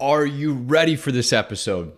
[0.00, 1.92] Are you ready for this episode?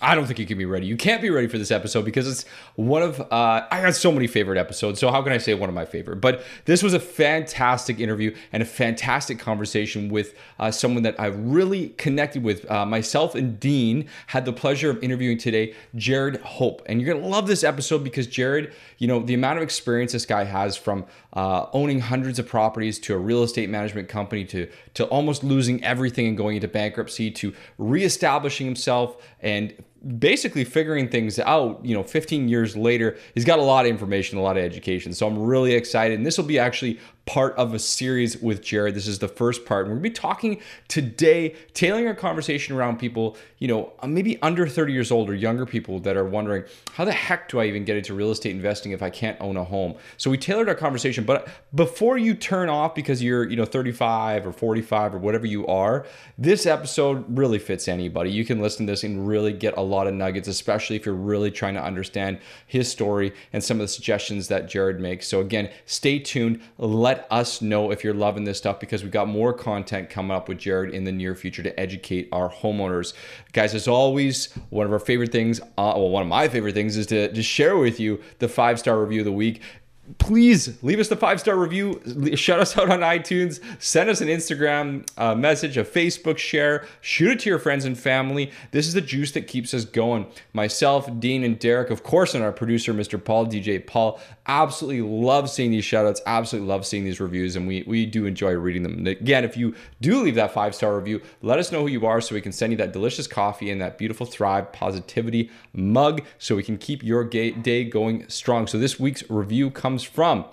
[0.00, 0.86] I don't think you can be ready.
[0.86, 2.44] You can't be ready for this episode because it's
[2.76, 5.00] one of uh, I got so many favorite episodes.
[5.00, 6.16] So how can I say one of my favorite?
[6.16, 11.26] But this was a fantastic interview and a fantastic conversation with uh, someone that I
[11.26, 12.70] really connected with.
[12.70, 17.26] Uh, myself and Dean had the pleasure of interviewing today, Jared Hope, and you're gonna
[17.26, 21.06] love this episode because Jared, you know, the amount of experience this guy has from
[21.32, 25.82] uh, owning hundreds of properties to a real estate management company to to almost losing
[25.82, 29.74] everything and going into bankruptcy to reestablishing himself and
[30.18, 34.38] basically figuring things out, you know, 15 years later, he's got a lot of information,
[34.38, 35.12] a lot of education.
[35.12, 36.16] So I'm really excited.
[36.16, 38.94] And this will be actually part of a series with Jared.
[38.94, 39.86] This is the first part.
[39.86, 44.66] We're to be talking today, tailoring our conversation around people, you know, uh, maybe under
[44.66, 46.64] 30 years old or younger people that are wondering,
[46.94, 49.58] how the heck do I even get into real estate investing if I can't own
[49.58, 49.94] a home?
[50.16, 51.24] So we tailored our conversation.
[51.24, 55.66] But before you turn off because you're, you know, 35 or 45 or whatever you
[55.66, 56.06] are,
[56.38, 58.30] this episode really fits anybody.
[58.30, 61.14] You can listen to this and really get a lot of nuggets, especially if you're
[61.14, 65.28] really trying to understand his story and some of the suggestions that Jared makes.
[65.28, 66.62] So again, stay tuned.
[66.78, 70.30] Let let us know if you're loving this stuff because we've got more content coming
[70.30, 73.12] up with Jared in the near future to educate our homeowners.
[73.52, 76.96] Guys, as always, one of our favorite things, uh, well, one of my favorite things
[76.96, 79.60] is to just share with you the five star review of the week
[80.16, 82.00] please leave us the five star review.
[82.34, 83.60] Shout us out on iTunes.
[83.78, 86.86] Send us an Instagram uh, message, a Facebook share.
[87.00, 88.50] Shoot it to your friends and family.
[88.70, 90.26] This is the juice that keeps us going.
[90.52, 93.22] Myself, Dean, and Derek, of course, and our producer, Mr.
[93.22, 97.68] Paul, DJ Paul, absolutely love seeing these shout outs, absolutely love seeing these reviews, and
[97.68, 99.06] we, we do enjoy reading them.
[99.06, 102.20] Again, if you do leave that five star review, let us know who you are
[102.20, 106.56] so we can send you that delicious coffee and that beautiful Thrive Positivity mug so
[106.56, 108.66] we can keep your day going strong.
[108.66, 110.46] So this week's review comes from,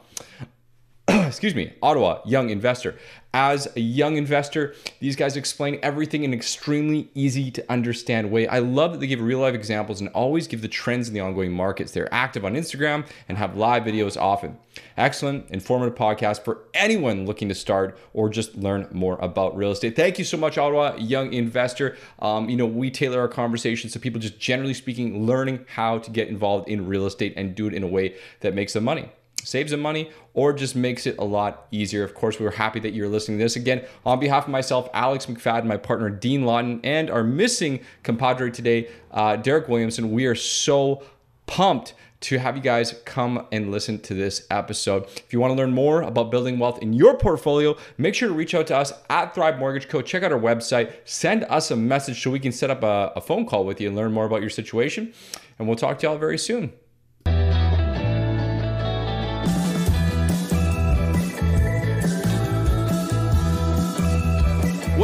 [1.28, 2.96] excuse me, Ottawa Young Investor.
[3.34, 8.48] As a young investor, these guys explain everything in an extremely easy to understand way.
[8.48, 11.20] I love that they give real life examples and always give the trends in the
[11.20, 11.92] ongoing markets.
[11.92, 14.58] They're active on Instagram and have live videos often.
[14.96, 19.98] Excellent, informative podcast for anyone looking to start or just learn more about real estate.
[19.98, 21.98] Thank you so much, Ottawa Young Investor.
[22.20, 26.10] Um, you know, we tailor our conversations so people just generally speaking, learning how to
[26.10, 29.10] get involved in real estate and do it in a way that makes them money
[29.46, 32.04] saves them money or just makes it a lot easier.
[32.04, 33.56] Of course, we were happy that you're listening to this.
[33.56, 38.52] Again, on behalf of myself, Alex McFadden, my partner Dean Lawton, and our missing compadre
[38.52, 41.04] today, uh, Derek Williamson, we are so
[41.46, 45.04] pumped to have you guys come and listen to this episode.
[45.16, 48.34] If you want to learn more about building wealth in your portfolio, make sure to
[48.34, 50.02] reach out to us at Thrive Mortgage Co.
[50.02, 53.22] Check out our website, send us a message so we can set up a, a
[53.22, 55.14] phone call with you and learn more about your situation.
[55.60, 56.74] And we'll talk to y'all very soon.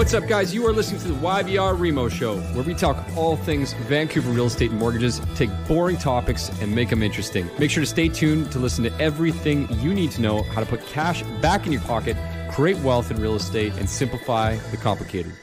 [0.02, 0.52] What's up, guys?
[0.52, 4.48] You are listening to the YVR Remo Show, where we talk all things Vancouver real
[4.48, 7.48] estate and mortgages, take boring topics and make them interesting.
[7.60, 10.66] Make sure to stay tuned to listen to everything you need to know how to
[10.66, 12.18] put cash back in your pocket,
[12.52, 15.34] create wealth in real estate, and simplify the complicated.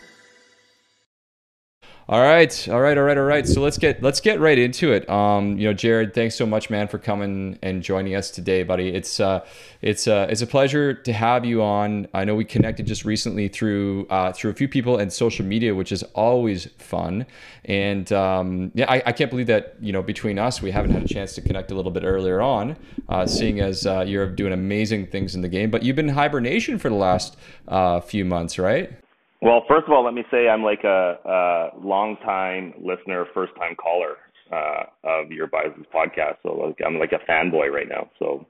[2.11, 3.47] All right, all right, all right, all right.
[3.47, 5.07] So let's get let's get right into it.
[5.11, 8.89] Um, you know, Jared, thanks so much, man, for coming and joining us today, buddy.
[8.89, 9.45] It's uh,
[9.83, 12.09] it's uh, it's a pleasure to have you on.
[12.15, 15.75] I know we connected just recently through uh, through a few people and social media,
[15.75, 17.27] which is always fun.
[17.67, 21.03] And um, yeah, I, I can't believe that you know between us, we haven't had
[21.03, 22.79] a chance to connect a little bit earlier on,
[23.11, 25.71] uh, seeing as uh, you're doing amazing things in the game.
[25.71, 27.37] But you've been hibernation for the last
[27.67, 28.99] uh, few months, right?
[29.41, 34.17] Well, first of all, let me say I'm like a, a long-time listener, first-time caller
[34.53, 36.37] uh, of your Bibles podcast.
[36.43, 38.11] So like, I'm like a fanboy right now.
[38.19, 38.47] So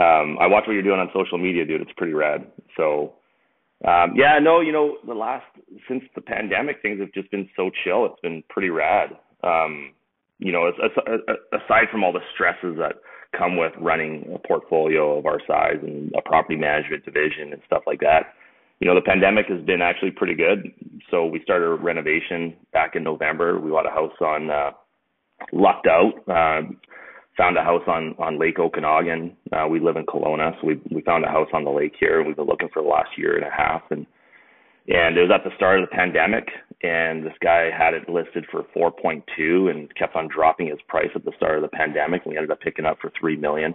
[0.00, 1.80] um, I watch what you're doing on social media, dude.
[1.80, 2.46] It's pretty rad.
[2.76, 3.14] So
[3.86, 5.46] um, yeah, no, you know, the last
[5.88, 8.06] since the pandemic, things have just been so chill.
[8.06, 9.10] It's been pretty rad.
[9.42, 9.92] Um,
[10.38, 10.70] you know,
[11.52, 12.96] aside from all the stresses that
[13.36, 17.82] come with running a portfolio of our size and a property management division and stuff
[17.86, 18.34] like that
[18.84, 20.70] you know, the pandemic has been actually pretty good.
[21.10, 23.58] So we started a renovation back in November.
[23.58, 24.72] We bought a house on uh,
[25.54, 26.12] lucked out.
[26.28, 26.68] Uh,
[27.34, 29.34] found a house on on Lake Okanagan.
[29.50, 32.22] Uh, we live in Kelowna, so we we found a house on the lake here.
[32.22, 34.04] We've been looking for the last year and a half, and
[34.86, 36.44] and it was at the start of the pandemic.
[36.82, 41.24] And this guy had it listed for 4.2 and kept on dropping his price at
[41.24, 42.20] the start of the pandemic.
[42.26, 43.74] And we ended up picking up for three million,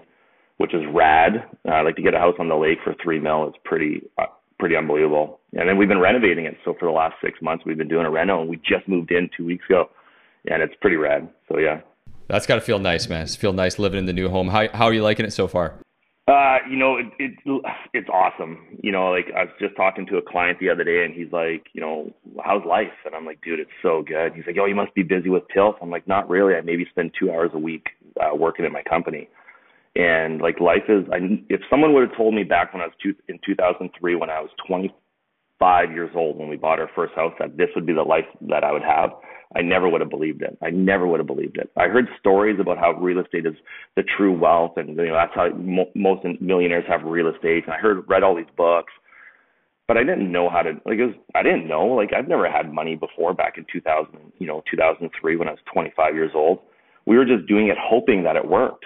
[0.58, 1.50] which is rad.
[1.68, 4.28] Uh, like to get a house on the lake for three mil is pretty uh,
[4.60, 5.40] pretty unbelievable.
[5.54, 6.58] And then we've been renovating it.
[6.64, 9.12] So for the last six months, we've been doing a reno, and we just moved
[9.12, 9.90] in two weeks ago,
[10.46, 11.30] and it's pretty rad.
[11.48, 11.82] So yeah,
[12.28, 13.24] that's got to feel nice, man.
[13.24, 14.50] It's feel nice living in the new home.
[14.50, 15.76] How how are you liking it so far?
[16.28, 17.32] Uh, you know, it, it
[17.92, 18.78] it's awesome.
[18.84, 21.32] You know, like I was just talking to a client the other day, and he's
[21.32, 22.14] like, you know,
[22.46, 22.94] how's life?
[23.04, 24.34] And I'm like, dude, it's so good.
[24.36, 25.78] He's like, oh, you must be busy with Tilt.
[25.82, 26.54] I'm like, not really.
[26.54, 27.88] I maybe spend two hours a week
[28.22, 29.28] uh, working at my company.
[29.96, 31.18] And like life is, I,
[31.50, 34.40] if someone would have told me back when I was two, in 2003, when I
[34.40, 38.04] was 25 years old, when we bought our first house, that this would be the
[38.04, 39.12] life that I would have,
[39.56, 40.58] I never would have believed it.
[40.62, 41.72] I never would have believed it.
[41.76, 43.56] I heard stories about how real estate is
[43.96, 47.64] the true wealth, and you know that's how mo- most millionaires have real estate.
[47.66, 48.94] And I heard read all these books,
[49.88, 51.00] but I didn't know how to like.
[51.00, 54.46] It was, I didn't know like I've never had money before back in 2000, you
[54.46, 56.60] know, 2003 when I was 25 years old.
[57.08, 58.86] We were just doing it hoping that it worked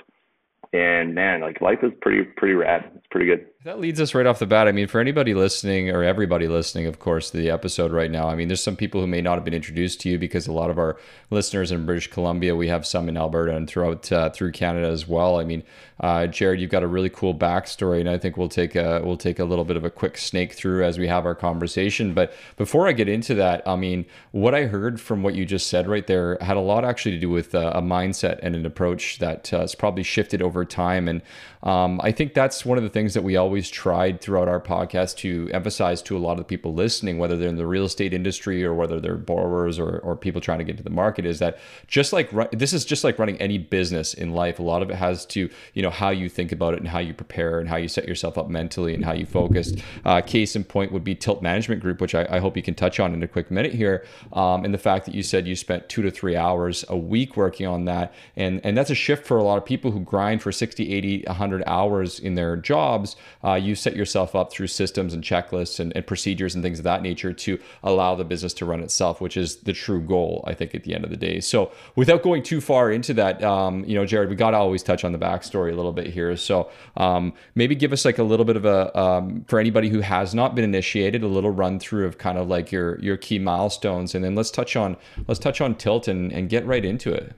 [0.74, 2.92] and man, like life is pretty pretty rad.
[2.96, 3.46] It's pretty good.
[3.64, 4.68] That leads us right off the bat.
[4.68, 8.28] I mean, for anybody listening or everybody listening, of course, to the episode right now.
[8.28, 10.52] I mean, there's some people who may not have been introduced to you because a
[10.52, 10.98] lot of our
[11.30, 15.08] listeners in British Columbia, we have some in Alberta and throughout uh, through Canada as
[15.08, 15.40] well.
[15.40, 15.64] I mean,
[16.02, 19.16] uh, Jared, you've got a really cool backstory, and I think we'll take a we'll
[19.16, 22.14] take a little bit of a quick snake through as we have our conversation.
[22.14, 25.68] But before I get into that, I mean, what I heard from what you just
[25.68, 28.66] said right there had a lot actually to do with uh, a mindset and an
[28.66, 31.08] approach that uh, has probably shifted over time.
[31.08, 31.22] And
[31.64, 35.18] um, I think that's one of the things that we always tried throughout our podcast
[35.18, 38.14] to emphasize to a lot of the people listening, whether they're in the real estate
[38.14, 41.40] industry or whether they're borrowers or, or people trying to get to the market, is
[41.40, 44.60] that just like this is just like running any business in life.
[44.60, 47.00] A lot of it has to, you know, how you think about it and how
[47.00, 49.74] you prepare and how you set yourself up mentally and how you focus.
[50.06, 52.76] Uh, case in point would be Tilt Management Group, which I, I hope you can
[52.76, 54.06] touch on in a quick minute here.
[54.34, 57.38] Um, and the fact that you said you spent two to three hours a week
[57.38, 58.14] working on that.
[58.36, 61.24] And, and that's a shift for a lot of people who grind for 60, 80,
[61.28, 63.16] 100 hours in their jobs.
[63.44, 66.84] Uh, you set yourself up through systems and checklists and, and procedures and things of
[66.84, 70.54] that nature to allow the business to run itself, which is the true goal, I
[70.54, 71.40] think, at the end of the day.
[71.40, 74.84] So without going too far into that, um, you know, Jared, we got to always
[74.84, 76.36] touch on the backstory a little bit here.
[76.38, 80.02] So um, maybe give us like a little bit of a um, for anybody who
[80.02, 83.40] has not been initiated, a little run through of kind of like your your key
[83.40, 84.98] milestones, and then let's touch on
[85.28, 87.34] let's touch on Tilt and, and get right into it.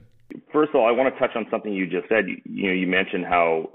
[0.52, 2.26] First of all, I want to touch on something you just said.
[2.28, 3.70] You, you know, you mentioned how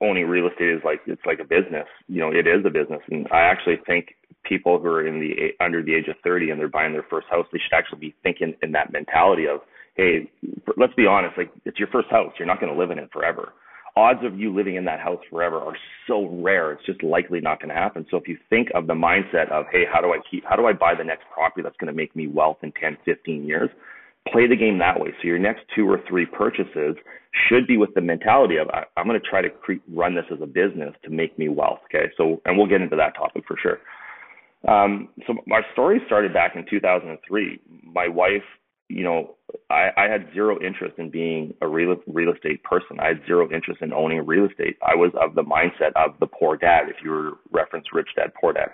[0.00, 1.86] owning real estate is like it's like a business.
[2.08, 5.64] You know, it is a business, and I actually think people who are in the
[5.64, 8.14] under the age of 30 and they're buying their first house, they should actually be
[8.22, 9.60] thinking in that mentality of,
[9.96, 10.30] hey,
[10.76, 13.10] let's be honest, like it's your first house, you're not going to live in it
[13.12, 13.52] forever
[13.96, 15.76] odds of you living in that house forever are
[16.06, 16.72] so rare.
[16.72, 18.06] It's just likely not going to happen.
[18.10, 20.66] So if you think of the mindset of, hey, how do I keep, how do
[20.66, 23.70] I buy the next property that's going to make me wealth in 10, 15 years?
[24.32, 25.10] Play the game that way.
[25.20, 26.96] So your next two or three purchases
[27.48, 30.38] should be with the mentality of, I'm going to try to cre- run this as
[30.40, 31.80] a business to make me wealth.
[31.86, 32.10] Okay.
[32.16, 33.78] So, and we'll get into that topic for sure.
[34.66, 37.60] Um, so our story started back in 2003.
[37.84, 38.42] My wife
[38.88, 39.34] you know,
[39.70, 43.00] I, I had zero interest in being a real real estate person.
[43.00, 44.76] I had zero interest in owning real estate.
[44.82, 48.52] I was of the mindset of the poor dad, if you reference rich dad, poor
[48.52, 48.70] dad.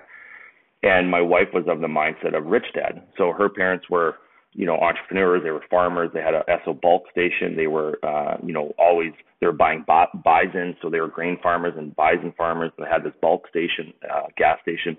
[0.82, 3.02] And my wife was of the mindset of rich dad.
[3.16, 4.16] So her parents were,
[4.52, 5.42] you know, entrepreneurs.
[5.42, 6.10] They were farmers.
[6.12, 7.56] They had a Esso bulk station.
[7.56, 10.76] They were, uh, you know, always they were buying bison.
[10.82, 12.70] So they were grain farmers and bison farmers.
[12.78, 14.96] They had this bulk station, uh, gas station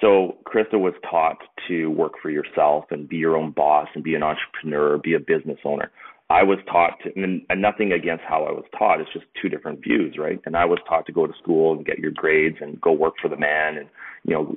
[0.00, 1.38] so Krista was taught
[1.68, 5.20] to work for yourself and be your own boss and be an entrepreneur, be a
[5.20, 5.90] business owner.
[6.30, 9.00] I was taught to, and, and nothing against how I was taught.
[9.00, 10.38] It's just two different views, right?
[10.44, 13.14] And I was taught to go to school and get your grades and go work
[13.20, 13.88] for the man and,
[14.24, 14.56] you know,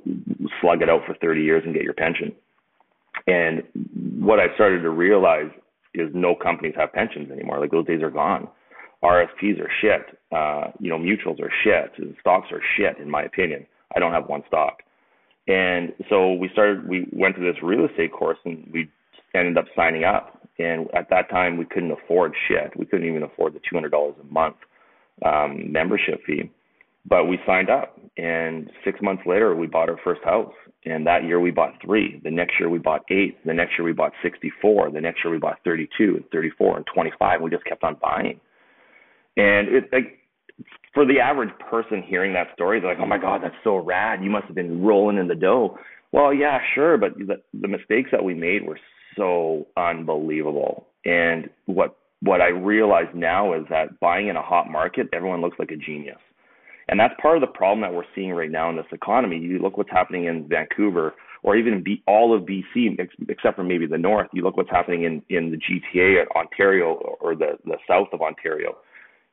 [0.60, 2.34] slug it out for 30 years and get your pension.
[3.28, 3.64] And
[4.20, 5.52] what I started to realize
[5.94, 7.60] is no companies have pensions anymore.
[7.60, 8.48] Like those days are gone.
[9.04, 10.18] RSPs are shit.
[10.32, 12.16] Uh, you know, mutuals are shit.
[12.20, 13.66] Stocks are shit, in my opinion.
[13.96, 14.84] I don't have one stock.
[15.48, 18.90] And so we started, we went to this real estate course and we
[19.34, 20.38] ended up signing up.
[20.60, 22.78] And at that time, we couldn't afford shit.
[22.78, 24.58] We couldn't even afford the $200 a month
[25.26, 26.52] um, membership fee.
[27.06, 28.00] But we signed up.
[28.18, 30.54] And six months later, we bought our first house.
[30.84, 32.20] And that year, we bought three.
[32.24, 33.38] The next year, we bought eight.
[33.46, 34.92] The next year, we bought 64.
[34.92, 37.42] The next year, we bought 32 and 34 and 25.
[37.42, 38.40] We just kept on buying.
[39.38, 40.18] And it, like,
[40.94, 44.24] for the average person hearing that story, they're like, "Oh my God, that's so rad!
[44.24, 45.78] You must have been rolling in the dough."
[46.12, 48.80] Well, yeah, sure, but the, the mistakes that we made were
[49.16, 50.88] so unbelievable.
[51.06, 55.58] And what what I realize now is that buying in a hot market, everyone looks
[55.58, 56.20] like a genius.
[56.90, 59.38] And that's part of the problem that we're seeing right now in this economy.
[59.38, 62.98] You look what's happening in Vancouver or even B, all of BC,
[63.30, 64.28] except for maybe the north.
[64.34, 68.22] You look what's happening in, in the GTA, at Ontario, or the, the south of
[68.22, 68.78] Ontario.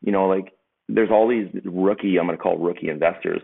[0.00, 0.55] You know, like
[0.88, 3.43] there's all these rookie, I'm going to call rookie investors,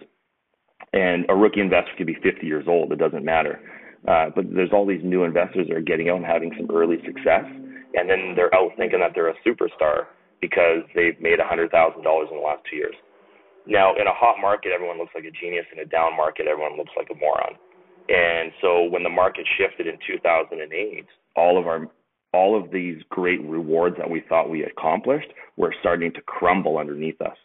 [0.93, 2.93] and a rookie investor could be 50 years old.
[2.93, 3.61] It doesn't matter.
[4.09, 6.97] Uh, but there's all these new investors that are getting out and having some early
[7.05, 7.45] success,
[7.95, 10.07] and then they're out thinking that they're a superstar
[10.41, 12.95] because they've made $100,000 in the last two years.
[13.67, 15.65] Now, in a hot market, everyone looks like a genius.
[15.73, 17.57] In a down market, everyone looks like a moron.
[18.09, 21.07] And so when the market shifted in 2008,
[21.37, 21.89] all of our
[22.35, 27.21] all of these great rewards that we thought we accomplished were starting to crumble underneath
[27.21, 27.37] us.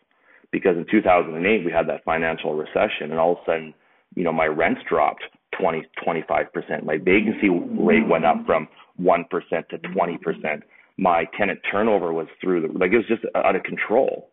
[0.51, 3.73] Because in 2008 we had that financial recession, and all of a sudden,
[4.15, 5.23] you know, my rents dropped
[5.59, 6.85] 20, 25 percent.
[6.85, 10.63] My vacancy rate went up from one percent to 20 percent.
[10.97, 14.29] My tenant turnover was through the like it was just out of control.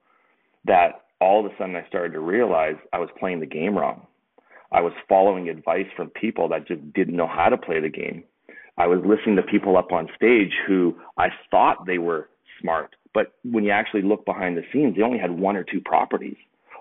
[0.64, 4.06] That all of a sudden I started to realize I was playing the game wrong.
[4.72, 8.24] I was following advice from people that just didn't know how to play the game.
[8.78, 12.28] I was listening to people up on stage who I thought they were
[12.60, 15.80] smart, but when you actually look behind the scenes, they only had one or two
[15.80, 16.36] properties,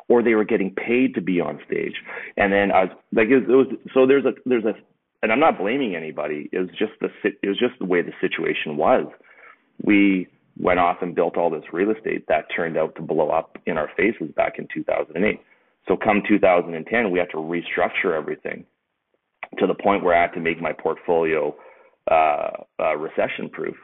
[0.10, 1.94] or they were getting paid to be on stage.
[2.36, 4.74] And then I was like, it was, it was so there's a there's a,
[5.24, 6.50] and I'm not blaming anybody.
[6.52, 9.06] It was just the it was just the way the situation was.
[9.82, 13.58] We went off and built all this real estate that turned out to blow up
[13.66, 15.42] in our faces back in 2008.
[15.88, 18.66] So come 2010, we had to restructure everything
[19.60, 21.56] to the point where I had to make my portfolio
[22.10, 23.76] uh, uh, recession proof.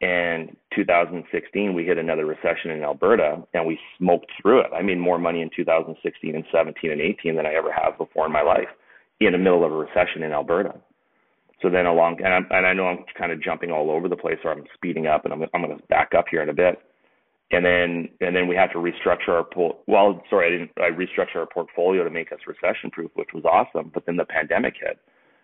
[0.00, 4.66] And 2016, we hit another recession in Alberta, and we smoked through it.
[4.74, 8.26] I made more money in 2016 and 17 and 18 than I ever have before
[8.26, 8.68] in my life,
[9.20, 10.74] in the middle of a recession in Alberta.
[11.64, 14.16] So then along, and, I'm, and I know I'm kind of jumping all over the
[14.16, 16.54] place, or I'm speeding up, and I'm, I'm going to back up here in a
[16.54, 16.78] bit
[17.50, 19.80] and then and then we had to restructure our pool.
[19.86, 20.70] Well, sorry, I didn't.
[20.78, 23.90] I restructured our portfolio to make us recession proof, which was awesome.
[23.92, 24.98] But then the pandemic hit,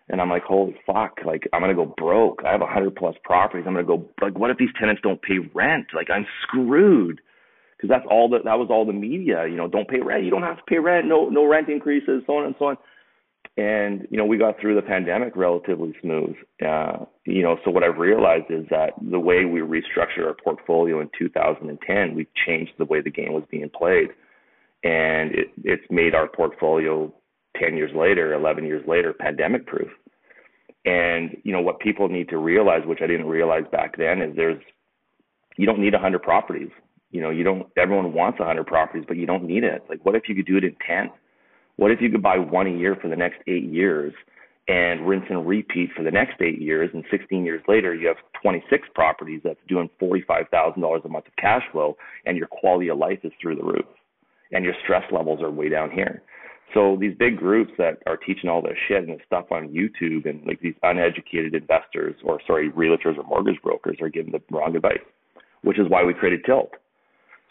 [0.09, 1.19] and I'm like, holy fuck!
[1.25, 2.41] Like I'm gonna go broke.
[2.45, 3.65] I have a hundred plus properties.
[3.67, 5.87] I'm gonna go like, what if these tenants don't pay rent?
[5.93, 7.21] Like I'm screwed.
[7.77, 9.47] Because that's all that that was all the media.
[9.47, 10.23] You know, don't pay rent.
[10.23, 11.07] You don't have to pay rent.
[11.07, 12.23] No no rent increases.
[12.27, 12.77] So on and so on.
[13.61, 16.35] And you know, we got through the pandemic relatively smooth.
[16.65, 20.99] Uh, you know, so what I've realized is that the way we restructured our portfolio
[20.99, 24.09] in 2010, we changed the way the game was being played,
[24.83, 27.13] and it, it's made our portfolio
[27.61, 29.91] 10 years later, 11 years later, pandemic proof.
[30.83, 34.35] And you know what people need to realize, which I didn't realize back then, is
[34.35, 34.61] there's
[35.57, 36.69] you don't need 100 properties.
[37.11, 37.67] You know, you don't.
[37.77, 39.83] Everyone wants 100 properties, but you don't need it.
[39.87, 41.11] Like, what if you could do it in 10?
[41.77, 44.13] What if you could buy one a year for the next eight years
[44.67, 48.17] and rinse and repeat for the next eight years, and 16 years later you have
[48.41, 53.19] 26 properties that's doing $45,000 a month of cash flow, and your quality of life
[53.23, 53.85] is through the roof,
[54.51, 56.21] and your stress levels are way down here.
[56.73, 60.45] So these big groups that are teaching all this shit and stuff on YouTube, and
[60.45, 65.01] like these uneducated investors, or sorry, realtors or mortgage brokers, are giving the wrong advice,
[65.63, 66.71] which is why we created Tilt.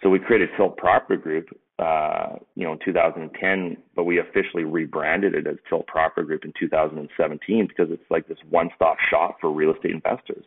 [0.03, 1.49] So we created Tilt Property Group,
[1.81, 6.53] uh, you know, in 2010, but we officially rebranded it as Tilt Property Group in
[6.61, 10.45] 2017 because it's like this one-stop shop for real estate investors.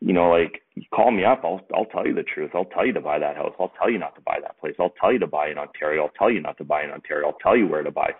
[0.00, 2.50] You know, like call me up, I'll I'll tell you the truth.
[2.54, 3.54] I'll tell you to buy that house.
[3.58, 4.74] I'll tell you not to buy that place.
[4.78, 6.02] I'll tell you to buy in Ontario.
[6.02, 7.28] I'll tell you not to buy in Ontario.
[7.28, 8.10] I'll tell you where to buy.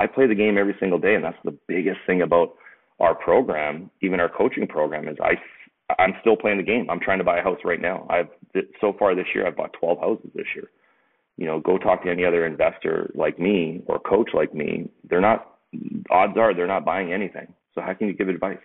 [0.00, 2.54] I play the game every single day, and that's the biggest thing about
[3.00, 5.34] our program, even our coaching program, is I
[5.98, 6.90] I'm still playing the game.
[6.90, 8.06] I'm trying to buy a house right now.
[8.10, 8.28] I've
[8.80, 10.68] so far this year I've bought 12 houses this year
[11.38, 14.90] you know, go talk to any other investor like me or coach like me.
[15.08, 15.54] They're not,
[16.10, 17.54] odds are they're not buying anything.
[17.74, 18.58] So how can you give advice?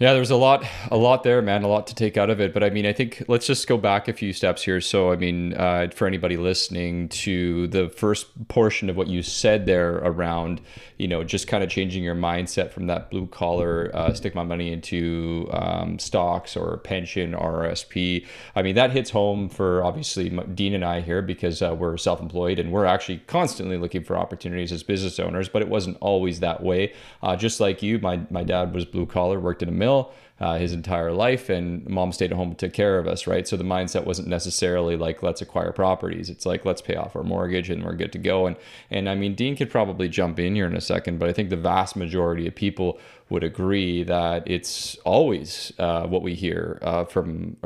[0.00, 1.64] Yeah, there's a lot, a lot there, man.
[1.64, 2.54] A lot to take out of it.
[2.54, 4.80] But I mean, I think let's just go back a few steps here.
[4.80, 9.66] So, I mean, uh, for anybody listening to the first portion of what you said
[9.66, 10.60] there around,
[10.98, 14.44] you know, just kind of changing your mindset from that blue collar, uh, stick my
[14.44, 18.24] money into um, stocks or pension, RSP.
[18.54, 22.60] I mean, that hits home for obviously Dean and I here because uh, we're self-employed
[22.60, 25.48] and we're actually constantly looking for opportunities as business owners.
[25.48, 26.92] But it wasn't always that way.
[27.20, 30.12] Uh, just like you, my my dad was blue collar, worked in a mill mill
[30.40, 33.48] uh, his entire life, and mom stayed at home and took care of us, right?
[33.48, 36.30] So the mindset wasn't necessarily like let's acquire properties.
[36.30, 38.46] It's like let's pay off our mortgage and we're good to go.
[38.46, 38.56] And
[38.90, 41.50] and I mean, Dean could probably jump in here in a second, but I think
[41.50, 47.04] the vast majority of people would agree that it's always uh, what we hear uh,
[47.04, 47.56] from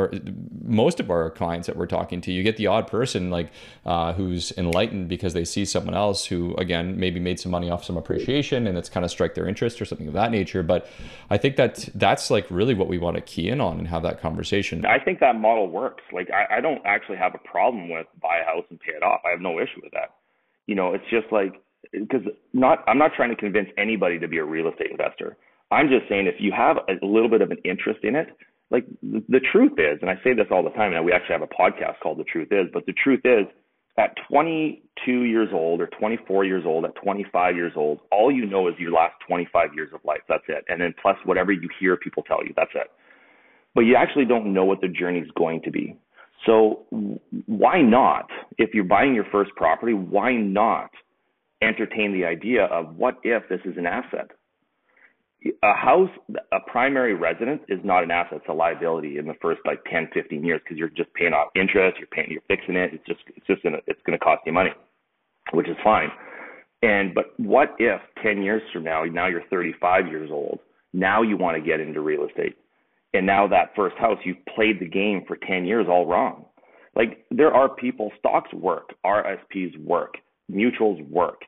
[0.65, 2.33] most of our clients that we're talking to.
[2.33, 3.51] You get the odd person like
[3.87, 7.85] uh, who's enlightened because they see someone else who, again, maybe made some money off
[7.85, 10.63] some appreciation and it's kind of strike their interest or something of that nature.
[10.65, 10.89] But
[11.31, 14.03] I think that that's like really what we want to key in on and have
[14.03, 14.85] that conversation.
[14.85, 16.03] I think that model works.
[16.13, 19.03] Like I, I don't actually have a problem with buy a house and pay it
[19.03, 19.21] off.
[19.25, 20.15] I have no issue with that.
[20.67, 21.61] You know, it's just like
[21.93, 25.37] because not I'm not trying to convince anybody to be a real estate investor.
[25.73, 28.29] I'm just saying if you have a little bit of an interest in it,
[28.71, 31.43] like the, truth is, and I say this all the time, and we actually have
[31.43, 33.47] a podcast called The Truth Is, but the truth is,
[33.99, 38.69] at 22 years old or 24 years old, at 25 years old, all you know
[38.69, 40.23] is your last 25 years of life.
[40.29, 40.65] That's it.
[40.69, 42.91] And then plus whatever you hear people tell you, that's it.
[43.75, 45.99] But you actually don't know what the journey is going to be.
[46.47, 46.87] So
[47.47, 50.91] why not, if you're buying your first property, why not
[51.63, 54.31] entertain the idea of what if this is an asset?
[55.63, 56.11] A house,
[56.53, 60.09] a primary residence is not an asset, it's a liability in the first like 10,
[60.15, 62.95] 15 years because you're just paying off interest, you're paying, you're fixing it.
[62.95, 64.71] It's just, it's just gonna, it's gonna cost you money,
[65.53, 66.11] which is fine.
[66.83, 70.61] And, but what if 10 years from now, now you're 35 years old,
[70.93, 72.57] now you want to get into real estate
[73.15, 76.47] and now that first house, you've played the game for 10 years all wrong.
[76.95, 80.15] Like there are people, stocks work, RSPs work,
[80.51, 81.43] mutuals work.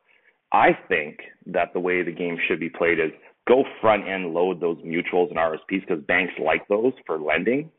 [0.52, 3.12] I think that the way the game should be played is
[3.46, 7.70] go front end load those mutuals and RSPs because banks like those for lending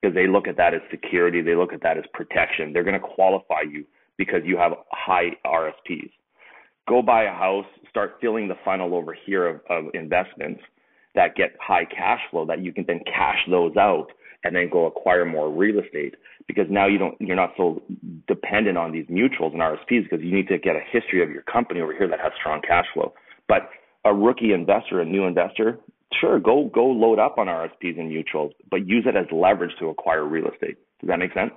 [0.00, 1.42] because they look at that as security.
[1.42, 2.72] They look at that as protection.
[2.72, 3.84] They're going to qualify you
[4.16, 6.10] because you have high RSPs.
[6.88, 10.60] Go buy a house, start filling the funnel over here of, of investments
[11.14, 14.08] that get high cash flow that you can then cash those out
[14.44, 16.14] and then go acquire more real estate
[16.46, 17.82] because now you don't you're not so
[18.26, 21.42] dependent on these mutuals and RSPs because you need to get a history of your
[21.42, 23.12] company over here that has strong cash flow.
[23.48, 23.68] But
[24.04, 25.78] a rookie investor, a new investor,
[26.20, 29.88] sure, go go load up on RSPs and mutuals, but use it as leverage to
[29.88, 30.76] acquire real estate.
[31.00, 31.52] Does that make sense?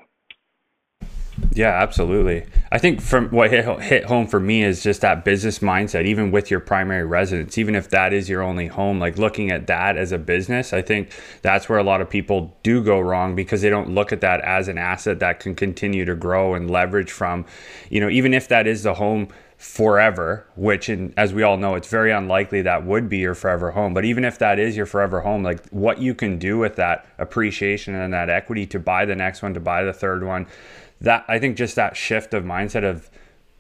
[1.52, 2.46] Yeah, absolutely.
[2.72, 6.32] I think from what hit, hit home for me is just that business mindset, even
[6.32, 9.98] with your primary residence, even if that is your only home, like looking at that
[9.98, 13.62] as a business, I think that's where a lot of people do go wrong because
[13.62, 17.12] they don't look at that as an asset that can continue to grow and leverage
[17.12, 17.46] from,
[17.90, 19.28] you know, even if that is the home
[19.64, 23.72] forever, which in, as we all know, it's very unlikely that would be your forever
[23.72, 23.94] home.
[23.94, 27.08] But even if that is your forever home, like what you can do with that
[27.18, 30.48] appreciation and that equity to buy the next one, to buy the third one,
[31.00, 33.10] that I think just that shift of mindset of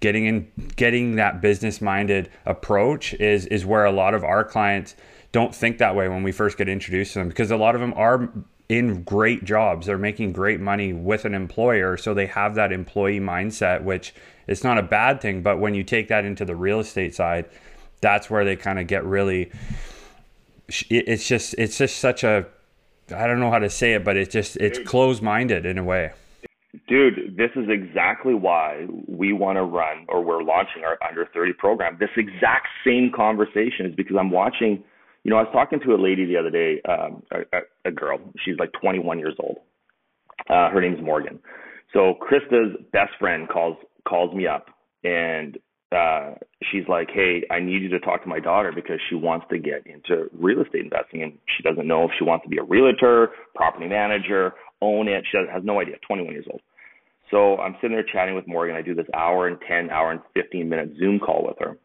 [0.01, 4.95] getting in getting that business minded approach is is where a lot of our clients
[5.31, 7.81] don't think that way when we first get introduced to them because a lot of
[7.81, 8.29] them are
[8.67, 13.21] in great jobs they're making great money with an employer so they have that employee
[13.21, 14.13] mindset which
[14.47, 17.45] is not a bad thing but when you take that into the real estate side
[18.01, 19.51] that's where they kind of get really
[20.89, 22.45] it's just it's just such a
[23.15, 25.83] I don't know how to say it but it's just it's closed minded in a
[25.83, 26.11] way
[26.87, 31.53] Dude, this is exactly why we want to run or we're launching our under 30
[31.53, 31.97] program.
[31.99, 34.83] This exact same conversation is because I'm watching,
[35.23, 38.19] you know, I was talking to a lady the other day, um, a, a girl,
[38.43, 39.57] she's like 21 years old.
[40.49, 41.39] Uh, her name's Morgan.
[41.93, 43.77] So Krista's best friend calls,
[44.07, 44.67] calls me up
[45.03, 45.57] and,
[45.91, 46.33] uh,
[46.71, 49.59] she's like, Hey, I need you to talk to my daughter because she wants to
[49.59, 52.63] get into real estate investing and she doesn't know if she wants to be a
[52.63, 55.23] realtor, property manager, own it.
[55.31, 56.61] She has no idea, 21 years old.
[57.31, 58.75] So I'm sitting there chatting with Morgan.
[58.75, 61.77] I do this hour and 10, hour and 15 minute Zoom call with her.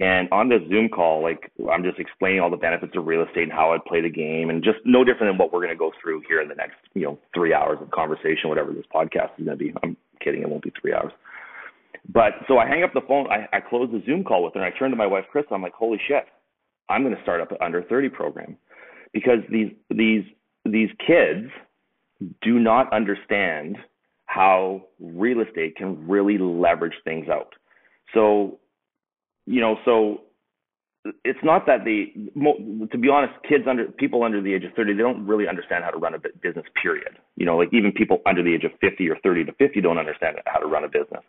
[0.00, 3.44] And on this Zoom call, like I'm just explaining all the benefits of real estate
[3.44, 5.78] and how I'd play the game and just no different than what we're going to
[5.78, 9.30] go through here in the next, you know, three hours of conversation, whatever this podcast
[9.38, 9.72] is going to be.
[9.82, 10.42] I'm kidding.
[10.42, 11.12] It won't be three hours.
[12.08, 13.26] But so I hang up the phone.
[13.30, 15.44] I, I close the Zoom call with her and I turn to my wife, Chris.
[15.50, 16.24] I'm like, holy shit,
[16.88, 18.56] I'm going to start up an under 30 program
[19.12, 20.24] because these, these,
[20.64, 21.48] these kids
[22.42, 23.76] do not understand
[24.26, 27.54] how real estate can really leverage things out.
[28.12, 28.58] So,
[29.46, 30.22] you know, so
[31.24, 32.12] it's not that they,
[32.90, 35.84] to be honest, kids under people under the age of 30, they don't really understand
[35.84, 36.64] how to run a business.
[36.82, 37.18] Period.
[37.36, 39.98] You know, like even people under the age of 50 or 30 to 50 don't
[39.98, 41.22] understand how to run a business.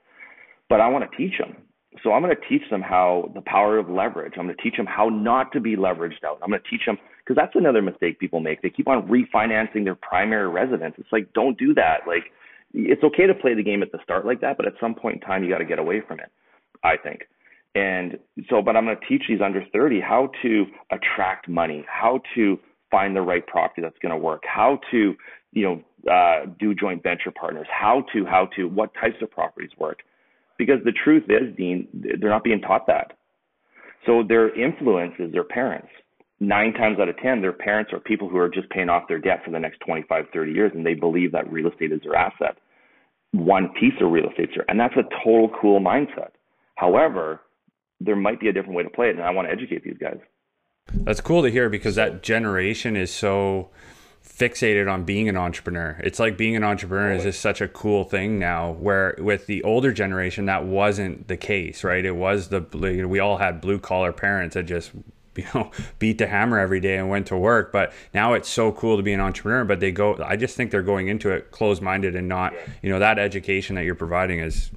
[0.69, 1.55] But I want to teach them.
[2.03, 4.33] So I'm going to teach them how the power of leverage.
[4.37, 6.39] I'm going to teach them how not to be leveraged out.
[6.43, 8.61] I'm going to teach them because that's another mistake people make.
[8.61, 10.95] They keep on refinancing their primary residence.
[10.97, 12.01] It's like don't do that.
[12.05, 12.25] Like
[12.73, 15.15] it's okay to play the game at the start like that, but at some point
[15.15, 16.31] in time you got to get away from it.
[16.83, 17.21] I think.
[17.73, 18.17] And
[18.49, 22.57] so, but I'm going to teach these under 30 how to attract money, how to
[22.89, 25.15] find the right property that's going to work, how to,
[25.51, 29.71] you know, uh, do joint venture partners, how to, how to, what types of properties
[29.77, 29.99] work
[30.57, 33.17] because the truth is, Dean, they're not being taught that.
[34.05, 35.89] So their influence is their parents.
[36.39, 39.19] Nine times out of 10, their parents are people who are just paying off their
[39.19, 42.15] debt for the next 25, 30 years, and they believe that real estate is their
[42.15, 42.57] asset.
[43.31, 46.31] One piece of real estate, and that's a total cool mindset.
[46.75, 47.41] However,
[47.99, 49.97] there might be a different way to play it, and I want to educate these
[49.97, 50.19] guys.
[50.91, 53.69] That's cool to hear because that generation is so
[54.37, 55.99] fixated on being an entrepreneur.
[56.03, 58.71] It's like being an entrepreneur is just such a cool thing now.
[58.71, 62.03] Where with the older generation, that wasn't the case, right?
[62.03, 64.91] It was the you know, we all had blue collar parents that just
[65.35, 67.71] you know beat the hammer every day and went to work.
[67.71, 69.63] But now it's so cool to be an entrepreneur.
[69.63, 72.89] But they go, I just think they're going into it closed minded and not you
[72.89, 74.69] know that education that you're providing is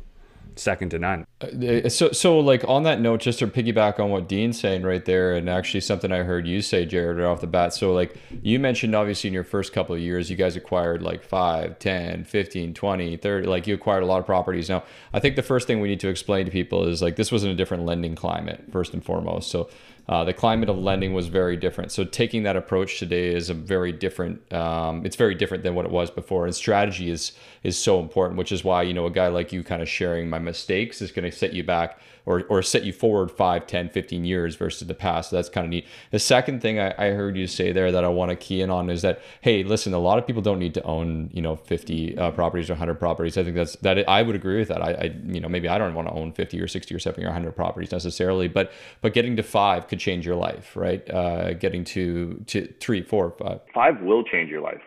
[0.59, 1.27] second to none.
[1.41, 5.05] Uh, so, so like on that note, just to piggyback on what Dean's saying right
[5.05, 7.75] there, and actually something I heard you say, Jared, right off the bat.
[7.75, 11.23] So, like you mentioned, obviously in your first couple of years, you guys acquired like
[11.23, 14.69] 5, 10, 15, 20, 30, like you acquired a lot of properties.
[14.69, 17.33] Now, I think the first thing we need to explain to people is like this
[17.33, 19.51] was in a different lending climate, first and foremost.
[19.51, 19.69] So,
[20.09, 21.93] uh, the climate of lending was very different.
[21.93, 24.51] So taking that approach today is a very different.
[24.53, 28.39] Um, it's very different than what it was before, and strategy is is so important.
[28.39, 31.13] Which is why you know a guy like you kind of sharing my mistakes is
[31.13, 34.87] going to set you back or, or set you forward 5, 10, 15 years versus
[34.87, 35.31] the past.
[35.31, 35.87] So that's kind of neat.
[36.11, 38.69] The second thing I, I heard you say there that I want to key in
[38.69, 41.57] on is that, hey, listen, a lot of people don't need to own, you know,
[41.57, 43.39] 50 uh, properties or 100 properties.
[43.39, 44.83] I think that's that I would agree with that.
[44.83, 47.25] I, I, you know, maybe I don't want to own 50 or 60 or 70
[47.25, 51.09] or 100 properties necessarily, but but getting to five could change your life, right?
[51.11, 53.61] Uh, getting to to three, four, five.
[53.73, 54.83] Five will change your life.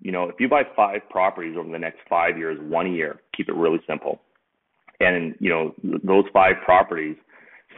[0.00, 3.48] You know, if you buy five properties over the next five years, one year, keep
[3.48, 4.20] it really simple
[5.02, 7.16] and you know those five properties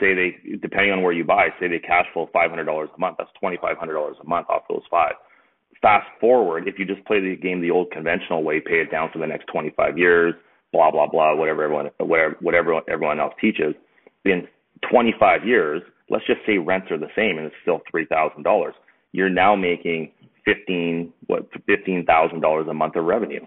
[0.01, 3.31] say they depending on where you buy say they cash flow $500 a month that's
[3.43, 5.15] $2500 a month off those five.
[5.83, 9.11] Fast forward if you just play the game the old conventional way pay it down
[9.13, 10.35] for the next 25 years
[10.73, 13.75] blah blah blah whatever everyone whatever whatever everyone else teaches
[14.25, 14.47] in
[14.91, 18.73] 25 years let's just say rents are the same and it's still $3000
[19.13, 20.11] you're now making
[20.45, 23.45] 15 what $15000 a month of revenue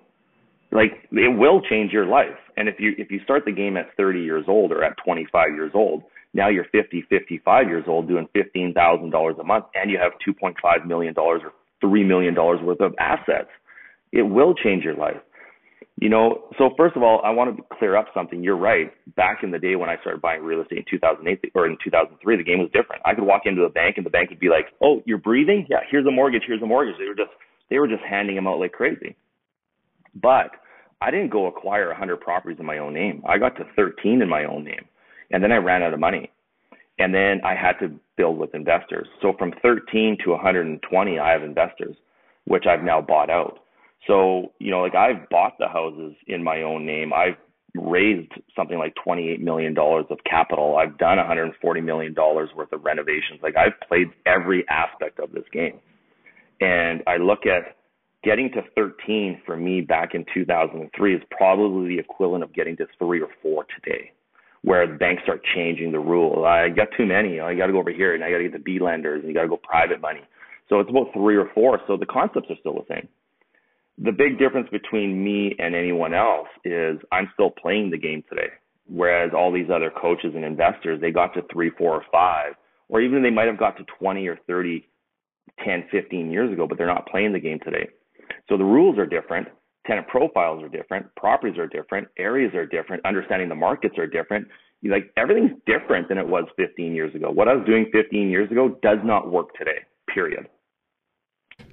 [0.72, 2.38] like it will change your life.
[2.58, 5.50] And if you if you start the game at 30 years old or at 25
[5.56, 6.04] years old,
[6.34, 11.14] now you're 50, 55 years old doing $15,000 a month and you have 2.5 million
[11.14, 11.52] dollars or
[11.82, 13.50] 3 million dollars worth of assets.
[14.12, 15.18] It will change your life.
[16.00, 18.44] You know, so first of all, I want to clear up something.
[18.44, 18.94] You're right.
[19.16, 22.38] Back in the day when I started buying real estate in 2008 or in 2003,
[22.38, 23.02] the game was different.
[23.04, 25.66] I could walk into a bank and the bank would be like, "Oh, you're breathing?
[25.70, 26.44] Yeah, here's a mortgage.
[26.46, 27.32] Here's a mortgage." They were just
[27.72, 29.16] they were just handing them out like crazy.
[30.22, 30.52] But
[31.02, 33.22] I didn't go acquire 100 properties in my own name.
[33.28, 34.86] I got to 13 in my own name.
[35.32, 36.32] And then I ran out of money.
[37.00, 39.08] And then I had to build with investors.
[39.22, 41.96] So from 13 to 120, I have investors,
[42.46, 43.60] which I've now bought out.
[44.08, 47.14] So, you know, like I've bought the houses in my own name.
[47.14, 47.36] I've
[47.76, 50.78] raised something like $28 million of capital.
[50.78, 53.40] I've done $140 million worth of renovations.
[53.44, 55.80] Like I've played every aspect of this game.
[56.60, 57.77] And I look at
[58.24, 62.88] getting to 13 for me back in 2003 is probably the equivalent of getting to
[62.98, 64.12] three or four today,
[64.64, 66.46] where banks start changing the rule.
[66.46, 67.40] I got too many.
[67.40, 69.30] I got to go over here, and I got to get the B lenders, and
[69.30, 70.22] you got to go private money.
[70.70, 71.80] So it's about three or four.
[71.88, 73.08] So the concepts are still the same.
[74.00, 78.50] The big difference between me and anyone else is I'm still playing the game today,
[78.88, 82.54] whereas all these other coaches and investors they got to three, four, or five,
[82.90, 84.88] or even they might have got to 20 or 30,
[85.66, 87.90] 10, 15 years ago, but they're not playing the game today.
[88.50, 89.48] So the rules are different,
[89.86, 94.48] tenant profiles are different, properties are different, areas are different, understanding the markets are different.
[94.84, 97.32] Like everything's different than it was 15 years ago.
[97.32, 99.80] What I was doing 15 years ago does not work today.
[100.14, 100.48] Period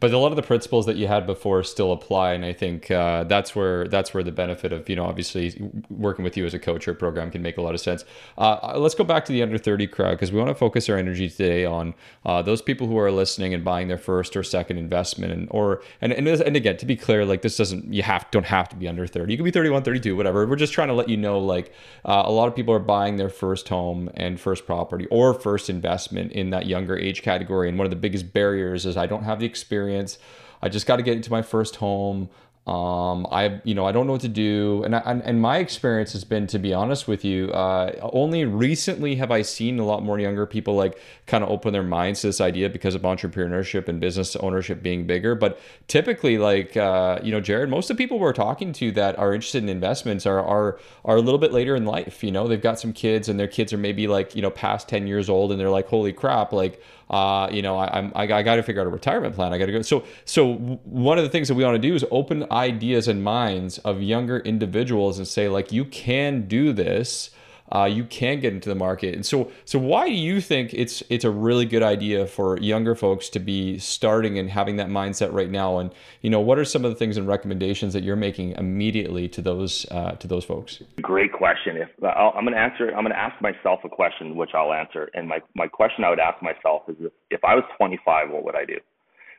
[0.05, 2.91] but a lot of the principles that you had before still apply and i think
[2.91, 6.53] uh, that's where that's where the benefit of you know obviously working with you as
[6.53, 8.05] a coach or program can make a lot of sense.
[8.37, 10.97] Uh, let's go back to the under 30 crowd because we want to focus our
[10.97, 14.79] energy today on uh, those people who are listening and buying their first or second
[14.79, 18.27] investment and or and, and and again to be clear like this doesn't you have
[18.31, 20.47] don't have to be under 30 you can be 31 32 whatever.
[20.47, 21.73] We're just trying to let you know like
[22.05, 25.71] uh, a lot of people are buying their first home and first property or first
[25.71, 27.69] investment in that younger age category.
[27.69, 30.19] And one of the biggest barriers is i don't have the experience experience.
[30.63, 32.31] I just got to get into my first home.
[32.67, 34.83] Um, I, you know, I don't know what to do.
[34.85, 39.17] And, I, and my experience has been, to be honest with you, uh, only recently
[39.17, 42.29] have I seen a lot more younger people like kind of open their minds to
[42.29, 45.35] this idea because of entrepreneurship and business ownership being bigger.
[45.35, 49.19] But typically, like, uh, you know, Jared, most of the people we're talking to that
[49.19, 52.25] are interested in investments are, are, are a little bit later in life.
[52.25, 54.89] You know, they've got some kids and their kids are maybe like, you know, past
[54.89, 58.43] 10 years old and they're like, holy crap, like, uh, you know, I, I, I
[58.43, 59.53] got to figure out a retirement plan.
[59.53, 59.83] I got to go.
[59.83, 63.23] So, so one of the things that we want to do is open ideas and
[63.23, 67.31] minds of younger individuals and say, like, you can do this
[67.73, 69.15] uh, you can get into the market.
[69.15, 72.95] And so, so why do you think it's it's a really good idea for younger
[72.95, 75.79] folks to be starting and having that mindset right now?
[75.79, 79.29] And you know, what are some of the things and recommendations that you're making immediately
[79.29, 80.83] to those uh, to those folks?
[81.01, 81.77] Great question.
[81.77, 84.73] If i am going to answer, I'm going to ask myself a question, which I'll
[84.73, 85.09] answer.
[85.15, 88.45] And my my question I would ask myself is, if, if I was 25, what
[88.45, 88.79] would I do?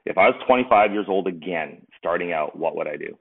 [0.05, 3.17] If I was 25 years old again, starting out, what would I do?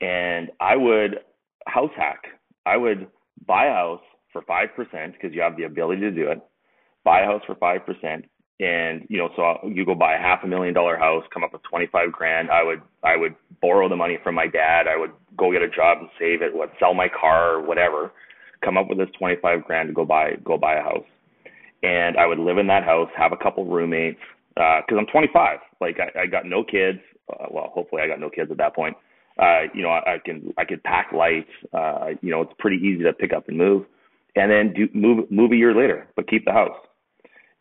[0.00, 1.20] And I would
[1.66, 2.24] house hack.
[2.66, 3.06] I would
[3.46, 4.00] buy a house
[4.32, 4.68] for 5%
[5.12, 6.40] because you have the ability to do it.
[7.04, 8.24] Buy a house for 5%.
[8.60, 11.52] And, you know, so you go buy a half a million dollar house, come up
[11.52, 12.50] with 25 grand.
[12.50, 14.86] I would, I would borrow the money from my dad.
[14.86, 18.12] I would go get a job and save it, what, sell my car or whatever.
[18.62, 21.06] come up with this 25 grand to go buy go buy a house.
[21.82, 24.20] And I would live in that house, have a couple roommates,
[24.56, 25.58] uh, I'm 25.
[25.80, 26.98] Like I, I got no kids.
[27.32, 28.96] Uh, well, hopefully I got no kids at that point.
[29.38, 31.48] Uh, you know, I, I can I could pack lights.
[31.72, 33.86] Uh, you know, it's pretty easy to pick up and move,
[34.36, 36.76] and then do move move a year later, but keep the house.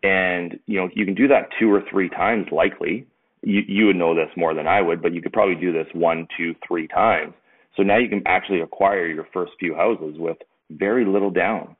[0.03, 3.07] And you know, you can do that two or three times likely.
[3.41, 5.87] You you would know this more than I would, but you could probably do this
[5.93, 7.33] one, two, three times.
[7.75, 10.37] So now you can actually acquire your first few houses with
[10.69, 11.75] very little down.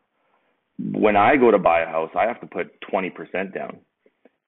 [0.93, 3.79] When I go to buy a house, I have to put 20% down.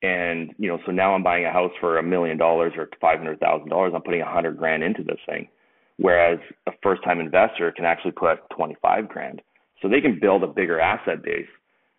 [0.01, 3.95] And, you know, so now I'm buying a house for a million dollars or $500,000.
[3.95, 5.47] I'm putting a hundred grand into this thing.
[5.97, 9.41] Whereas a first time investor can actually put 25 grand.
[9.81, 11.47] So they can build a bigger asset base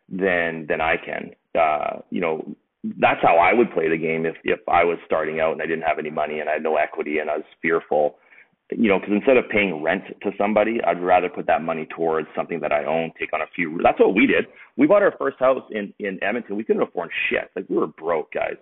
[0.09, 1.31] than, than I can.
[1.59, 2.55] Uh, you know,
[2.99, 5.67] that's how I would play the game if, if I was starting out and I
[5.67, 8.17] didn't have any money and I had no equity and I was fearful
[8.77, 12.29] you know, because instead of paying rent to somebody, I'd rather put that money towards
[12.35, 13.79] something that I own, take on a few.
[13.83, 14.47] That's what we did.
[14.77, 16.57] We bought our first house in in Edmonton.
[16.57, 17.51] We couldn't afford shit.
[17.57, 18.57] Like we were broke, guys.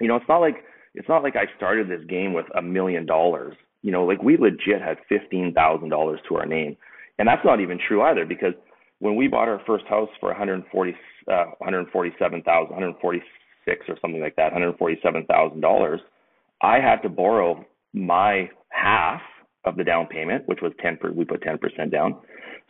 [0.00, 0.56] You know, it's not like
[0.94, 3.56] it's not like I started this game with a million dollars.
[3.82, 6.76] You know, like we legit had fifteen thousand dollars to our name,
[7.18, 8.54] and that's not even true either because
[8.98, 10.94] when we bought our first house for 140,
[11.28, 16.00] uh, 147,000, 146 or something like that, 147,000 dollars,
[16.62, 19.20] I had to borrow my half
[19.64, 22.16] of the down payment, which was 10 per, we put 10% down.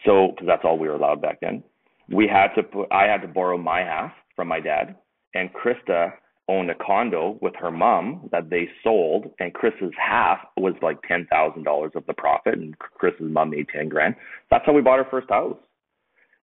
[0.04, 1.62] So, cause that's all we were allowed back then.
[2.11, 4.96] We had to put, I had to borrow my half from my dad
[5.35, 6.12] and Krista
[6.48, 11.94] owned a condo with her mom that they sold and Chris's half was like $10,000
[11.94, 14.14] of the profit and Chris's mom made 10 grand.
[14.50, 15.57] That's how we bought our first house.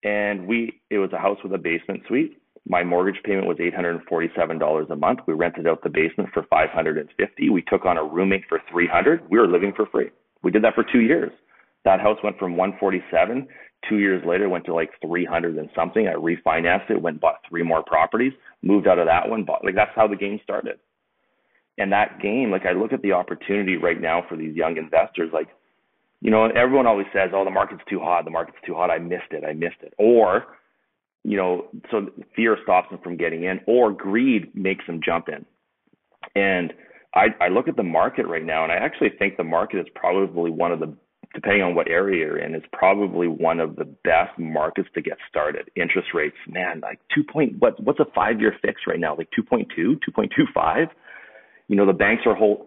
[0.03, 4.91] And we, it was a house with a basement suite my mortgage payment was $847
[4.91, 5.19] a month.
[5.25, 7.49] We rented out the basement for 550.
[7.49, 9.29] We took on a roommate for 300.
[9.29, 10.11] We were living for free.
[10.43, 11.31] We did that for 2 years.
[11.85, 13.47] That house went from 147
[13.87, 16.07] 2 years later went to like 300 and something.
[16.07, 19.75] I refinanced it, went bought three more properties, moved out of that one, bought like
[19.75, 20.79] that's how the game started.
[21.77, 25.29] And that game, like I look at the opportunity right now for these young investors
[25.33, 25.47] like
[26.21, 28.25] you know, everyone always says, "Oh, the market's too hot.
[28.25, 28.91] The market's too hot.
[28.91, 29.45] I missed it.
[29.45, 30.47] I missed it." Or
[31.23, 35.45] you know, so fear stops them from getting in, or greed makes them jump in.
[36.35, 36.73] And
[37.13, 39.87] I, I look at the market right now, and I actually think the market is
[39.95, 40.95] probably one of the,
[41.33, 45.17] depending on what area you're in, is probably one of the best markets to get
[45.29, 45.69] started.
[45.75, 49.15] Interest rates, man, like two point, what, what's a five year fix right now?
[49.15, 50.87] Like 2.2, 2.25?
[51.67, 52.65] You know, the banks are hold,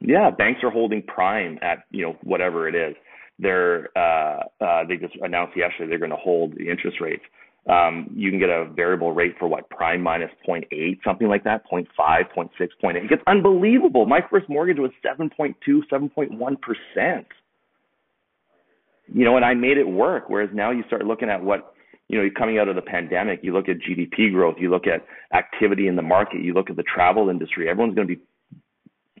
[0.00, 2.94] yeah, banks are holding prime at, you know, whatever it is.
[3.38, 7.24] They're, uh, uh, they just announced yesterday they're going to hold the interest rates.
[7.68, 11.62] Um, you can get a variable rate for what prime minus 0.8, something like that,
[11.72, 12.96] 0.5, 0.6, 0.8.
[12.96, 14.04] It gets unbelievable.
[14.04, 15.54] My first mortgage was 7.2,
[15.90, 17.26] 7.1 percent.
[19.12, 20.24] You know, and I made it work.
[20.28, 21.74] Whereas now you start looking at what
[22.08, 25.04] you know, coming out of the pandemic, you look at GDP growth, you look at
[25.36, 27.68] activity in the market, you look at the travel industry.
[27.68, 28.22] Everyone's going to be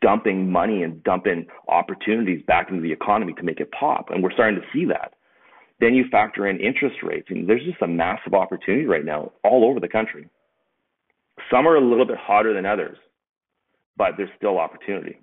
[0.02, 4.32] dumping money and dumping opportunities back into the economy to make it pop, and we're
[4.32, 5.14] starting to see that.
[5.80, 9.64] Then you factor in interest rates, and there's just a massive opportunity right now all
[9.64, 10.28] over the country.
[11.50, 12.96] Some are a little bit hotter than others,
[13.96, 15.20] but there's still opportunity.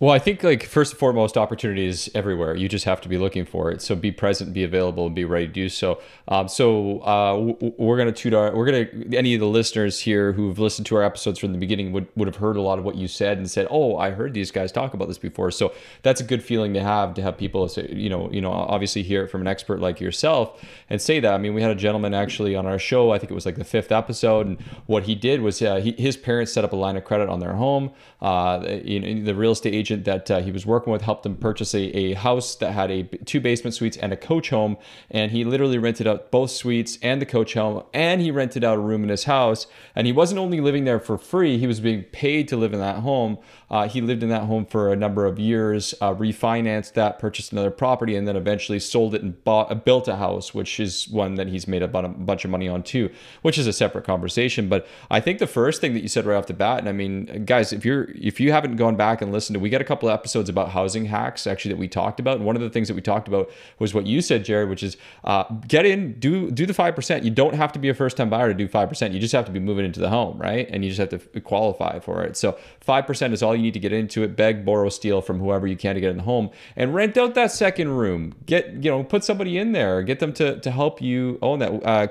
[0.00, 2.54] Well, I think like first and foremost, opportunity is everywhere.
[2.54, 3.82] You just have to be looking for it.
[3.82, 6.00] So be present, be available, and be ready to do so.
[6.28, 10.56] Um, so uh, we're gonna toot our, we're gonna any of the listeners here who've
[10.56, 12.94] listened to our episodes from the beginning would would have heard a lot of what
[12.94, 15.50] you said and said, oh, I heard these guys talk about this before.
[15.50, 18.52] So that's a good feeling to have to have people say, you know, you know,
[18.52, 21.34] obviously hear it from an expert like yourself and say that.
[21.34, 23.10] I mean, we had a gentleman actually on our show.
[23.10, 25.90] I think it was like the fifth episode, and what he did was uh, he,
[25.98, 27.90] his parents set up a line of credit on their home.
[28.22, 31.24] Uh, you know, the real estate agent agent that uh, he was working with helped
[31.24, 34.76] him purchase a, a house that had a two basement suites and a coach home.
[35.10, 38.76] And he literally rented out both suites and the coach home, and he rented out
[38.76, 39.66] a room in his house.
[39.94, 42.80] And he wasn't only living there for free; he was being paid to live in
[42.80, 43.38] that home.
[43.70, 47.52] Uh, he lived in that home for a number of years, uh, refinanced that, purchased
[47.52, 51.06] another property, and then eventually sold it and bought, uh, built a house, which is
[51.08, 53.10] one that he's made a bunch of money on too,
[53.42, 54.68] which is a separate conversation.
[54.68, 56.92] But I think the first thing that you said right off the bat, and I
[56.92, 59.84] mean, guys, if you're if you haven't gone back and listened to, we got a
[59.84, 62.70] couple of episodes about housing hacks actually that we talked about, and one of the
[62.70, 66.18] things that we talked about was what you said, Jared, which is uh, get in,
[66.18, 67.24] do do the five percent.
[67.24, 69.14] You don't have to be a first time buyer to do five percent.
[69.14, 70.68] You just have to be moving into the home, right?
[70.70, 72.36] And you just have to qualify for it.
[72.36, 74.36] So five percent is all you need to get into it.
[74.36, 77.34] Beg, borrow, steal from whoever you can to get in the home, and rent out
[77.34, 78.34] that second room.
[78.46, 81.84] Get you know, put somebody in there, get them to to help you own that.
[81.84, 82.06] Uh,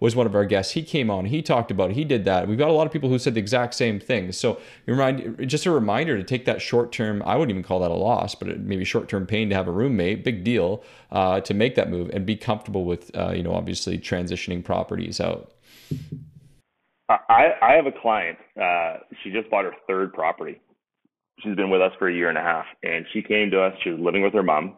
[0.00, 0.72] was one of our guests.
[0.72, 2.46] He came on, he talked about it, he did that.
[2.48, 4.32] We've got a lot of people who said the exact same thing.
[4.32, 7.22] So remind, just a reminder to take that short term.
[7.24, 9.72] I wouldn't even call that a loss, but maybe short term pain to have a
[9.72, 10.24] roommate.
[10.24, 13.98] Big deal uh, to make that move and be comfortable with, uh, you know, obviously
[13.98, 15.52] transitioning properties out.
[17.08, 18.38] I, I have a client.
[18.60, 20.60] Uh, she just bought her third property.
[21.40, 23.74] She's been with us for a year and a half, and she came to us.
[23.82, 24.76] She was living with her mom,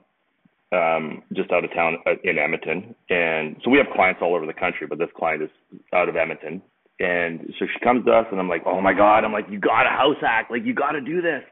[0.73, 2.95] um, just out of town uh, in Edmonton.
[3.09, 5.51] And so we have clients all over the country, but this client is
[5.93, 6.63] out of Edmonton.
[7.01, 9.25] And so she comes to us, and I'm like, oh my god!
[9.25, 11.43] I'm like, you got a house hack, like you got to do this.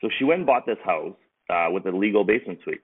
[0.00, 1.14] So she went and bought this house
[1.48, 2.80] uh, with a legal basement suite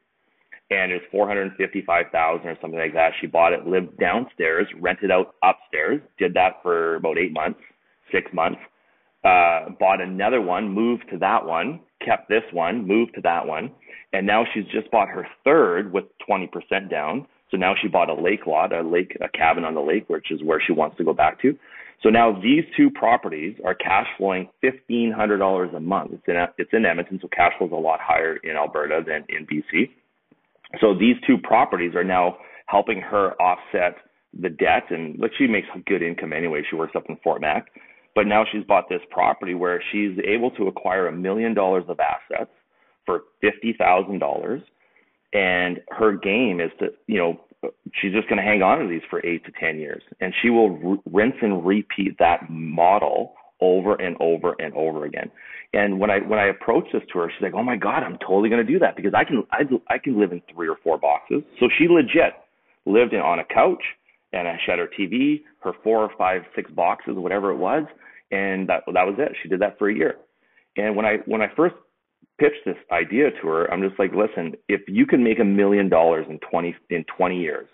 [0.71, 3.13] and it was four hundred and fifty five thousand or something like that.
[3.21, 7.61] She bought it, lived downstairs, rented out upstairs, did that for about eight months,
[8.13, 8.61] six months.
[9.25, 13.71] Uh, bought another one, moved to that one, kept this one, moved to that one,
[14.13, 17.27] and now she's just bought her third with twenty percent down.
[17.51, 20.31] So now she bought a lake lot, a lake, a cabin on the lake, which
[20.31, 21.57] is where she wants to go back to.
[22.03, 26.13] So now these two properties are cash flowing fifteen hundred dollars a month.
[26.13, 29.25] It's in it's in Edmonton, so cash flow is a lot higher in Alberta than
[29.29, 29.91] in BC.
[30.81, 33.97] So these two properties are now helping her offset
[34.39, 36.63] the debt and like she makes good income anyway.
[36.69, 37.69] She works up in Fort Mac.
[38.15, 42.01] But now she's bought this property where she's able to acquire a million dollars of
[42.01, 42.51] assets
[43.09, 44.61] for fifty thousand dollars.
[45.33, 47.41] And her game is to, you know,
[48.01, 50.51] she's just going to hang on to these for eight to ten years, and she
[50.51, 55.31] will r- rinse and repeat that model over and over and over again.
[55.73, 58.19] And when I when I approached this to her, she's like, "Oh my God, I'm
[58.19, 60.77] totally going to do that because I can I I can live in three or
[60.83, 62.35] four boxes." So she legit
[62.87, 63.83] lived in on a couch
[64.33, 67.85] and she had her TV, her four or five, six boxes, whatever it was,
[68.31, 69.33] and that that was it.
[69.43, 70.17] She did that for a year.
[70.77, 71.75] And when I when I first
[72.39, 75.89] pitched this idea to her, I'm just like, listen, if you can make a million
[75.89, 77.69] dollars in 20 in 20 years,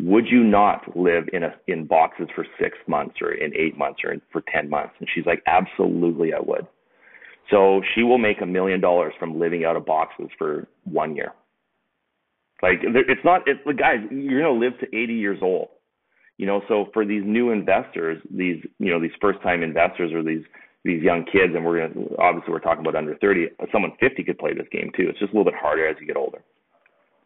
[0.00, 4.00] would you not live in a in boxes for six months or in eight months
[4.04, 4.94] or in, for 10 months?
[4.98, 6.66] And she's like, absolutely, I would.
[7.50, 11.32] So she will make a million dollars from living out of boxes for one year.
[12.62, 15.68] Like it's not, it's the guys, you're to live to 80 years old.
[16.38, 20.22] You know, so for these new investors, these, you know, these first time investors or
[20.22, 20.44] these,
[20.86, 24.38] these young kids, and we're to, obviously we're talking about under 30, someone 50 could
[24.38, 25.08] play this game too.
[25.08, 26.42] It's just a little bit harder as you get older.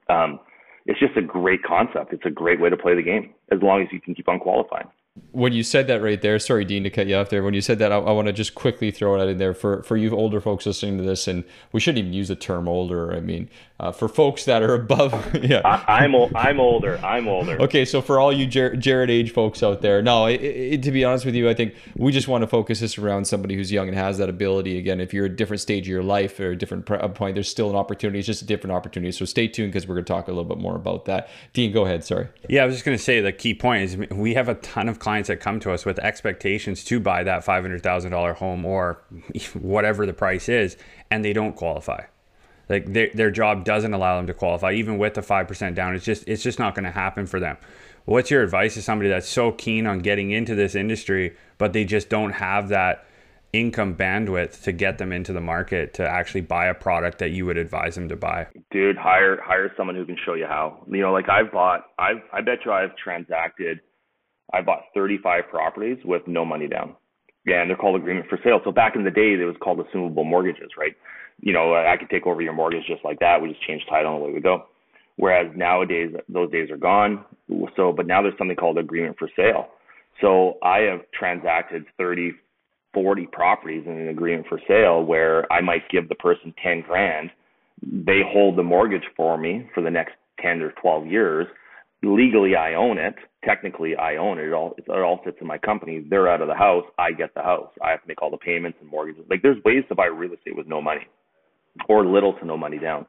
[0.09, 0.41] Um,
[0.87, 2.13] it's just a great concept.
[2.13, 4.41] It's a great way to play the game as long as you can keep on
[4.41, 4.89] qualifying
[5.33, 7.43] when you said that right there, sorry, Dean, to cut you off there.
[7.43, 9.55] When you said that, I, I want to just quickly throw it out in there
[9.55, 12.69] for, for you older folks listening to this, and we shouldn't even use the term
[12.69, 13.13] older.
[13.13, 16.99] I mean, uh, for folks that are above, yeah, I, am o- I'm older.
[17.03, 17.61] I'm older.
[17.63, 20.93] Okay, so for all you Jar- Jared age folks out there, no, it, it, to
[20.93, 23.73] be honest with you, I think we just want to focus this around somebody who's
[23.73, 24.79] young and has that ability.
[24.79, 27.71] Again, if you're a different stage of your life or a different point, there's still
[27.71, 28.21] an opportunity.
[28.21, 29.11] It's just a different opportunity.
[29.11, 31.29] So stay tuned because we're going to talk a little bit more about that.
[31.53, 32.05] Dean, go ahead.
[32.05, 32.29] Sorry.
[32.49, 34.89] Yeah, I was just going to say the key point is we have a ton
[34.89, 39.03] of clients that come to us with expectations to buy that $500,000 home or
[39.55, 40.77] whatever the price is,
[41.11, 42.05] and they don't qualify.
[42.69, 45.97] Like their, their job doesn't allow them to qualify, even with the 5% down.
[45.97, 47.57] It's just, it's just not going to happen for them.
[48.05, 51.85] What's your advice to somebody that's so keen on getting into this industry, but they
[51.85, 53.07] just don't have that
[53.53, 57.45] income bandwidth to get them into the market to actually buy a product that you
[57.47, 58.47] would advise them to buy?
[58.71, 60.85] Dude, hire hire someone who can show you how.
[60.89, 63.81] You know, like I've bought, I've I bet you I've transacted
[64.53, 66.97] I bought 35 properties with no money down.
[67.47, 68.61] Yeah, and they're called agreement for sale.
[68.65, 70.95] So back in the day, it was called assumable mortgages, right?
[71.41, 73.41] You know, I could take over your mortgage just like that.
[73.41, 74.67] We just change title and away we go.
[75.17, 77.25] Whereas nowadays, those days are gone.
[77.77, 79.69] So, but now there's something called agreement for sale.
[80.21, 82.33] So I have transacted 30,
[82.93, 87.31] 40 properties in an agreement for sale where I might give the person 10 grand.
[87.83, 91.47] They hold the mortgage for me for the next 10 or 12 years
[92.03, 93.15] legally I own it.
[93.45, 94.47] Technically I own it.
[94.47, 96.05] It all it all sits in my company.
[96.09, 96.85] They're out of the house.
[96.99, 97.71] I get the house.
[97.83, 99.25] I have to make all the payments and mortgages.
[99.31, 101.07] Like there's ways to buy real estate with no money,
[101.89, 103.07] or little to no money down.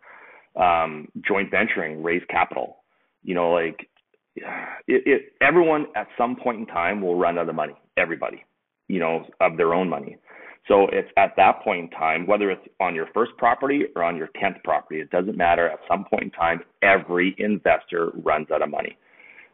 [0.56, 2.78] Um, joint venturing, raise capital.
[3.24, 3.88] You know, like
[4.36, 4.44] it,
[4.88, 7.76] it, everyone at some point in time will run out of money.
[7.98, 8.44] Everybody,
[8.88, 10.18] you know, of their own money.
[10.68, 14.16] So it's at that point in time, whether it's on your first property or on
[14.16, 15.68] your 10th property, it doesn't matter.
[15.68, 18.98] At some point in time, every investor runs out of money.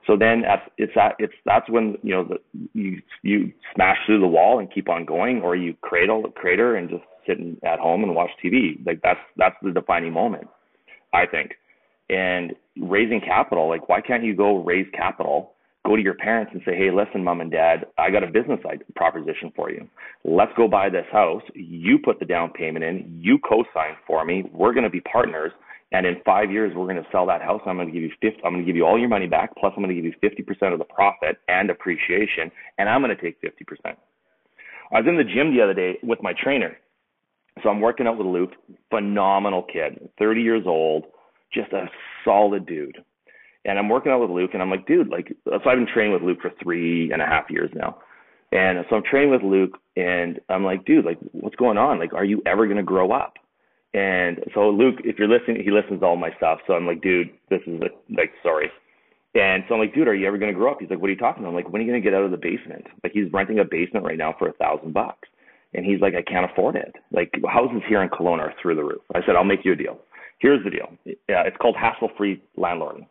[0.05, 2.39] So then at, it's at, it's, that's when, you know, the,
[2.73, 6.75] you, you smash through the wall and keep on going, or you cradle, the crater
[6.75, 8.85] and just sit at home and watch TV.
[8.85, 10.47] Like that's, that's the defining moment,
[11.13, 11.55] I think.
[12.09, 15.53] And raising capital, like why can't you go raise capital
[15.87, 18.59] go to your parents and say, hey, listen, mom and dad, I got a business
[18.95, 19.87] proposition for you.
[20.25, 21.41] Let's go buy this house.
[21.55, 24.43] You put the down payment in, you co sign for me.
[24.53, 25.51] We're going to be partners.
[25.93, 27.61] And in five years, we're going to sell that house.
[27.65, 29.55] I'm going to give you 50, I'm going to give you all your money back.
[29.55, 32.51] Plus, I'm going to give you 50% of the profit and appreciation.
[32.77, 33.95] And I'm going to take 50%.
[34.91, 36.77] I was in the gym the other day with my trainer.
[37.63, 38.51] So I'm working out with Luke,
[38.89, 41.05] phenomenal kid, 30 years old,
[41.53, 41.85] just a
[42.23, 42.97] solid dude.
[43.67, 46.13] And I'm working out with Luke, and I'm like, dude, like, so I've been training
[46.13, 47.99] with Luke for three and a half years now.
[48.53, 51.99] And so I'm training with Luke, and I'm like, dude, like, what's going on?
[51.99, 53.33] Like, are you ever going to grow up?
[53.93, 56.59] And so Luke, if you're listening, he listens to all my stuff.
[56.65, 58.71] So I'm like, dude, this is a, like, sorry.
[59.35, 60.77] And so I'm like, dude, are you ever going to grow up?
[60.79, 61.49] He's like, what are you talking about?
[61.49, 62.85] I'm like, when are you going to get out of the basement?
[63.03, 65.27] Like, he's renting a basement right now for a thousand bucks.
[65.73, 66.95] And he's like, I can't afford it.
[67.11, 69.01] Like, houses here in Kelowna are through the roof.
[69.13, 69.99] I said, I'll make you a deal.
[70.39, 70.93] Here's the deal.
[71.05, 73.07] Yeah, it's called hassle-free landlording.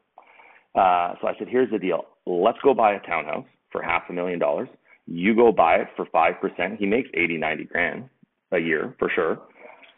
[0.76, 2.04] Uh, so I said, here's the deal.
[2.26, 4.68] Let's go buy a townhouse for half a million dollars.
[5.06, 6.76] You go buy it for 5%.
[6.78, 8.08] He makes 80, 90 grand
[8.52, 9.38] a year for sure.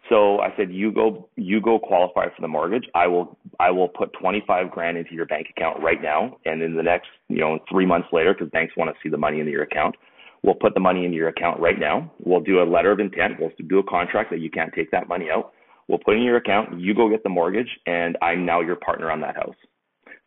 [0.09, 2.85] So I said, you go, you go qualify for the mortgage.
[2.95, 6.39] I will, I will put 25 grand into your bank account right now.
[6.45, 9.19] And in the next, you know, three months later, because banks want to see the
[9.19, 9.97] money in your account,
[10.43, 12.11] we'll put the money into your account right now.
[12.21, 13.35] We'll do a letter of intent.
[13.39, 15.53] We'll do a contract that you can't take that money out.
[15.89, 16.81] We'll put in your account.
[16.81, 19.57] You go get the mortgage and I'm now your partner on that house.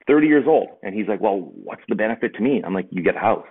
[0.08, 0.70] 30 years old.
[0.84, 2.62] And he's like, well, what's the benefit to me?
[2.66, 3.48] I'm like, you get a house.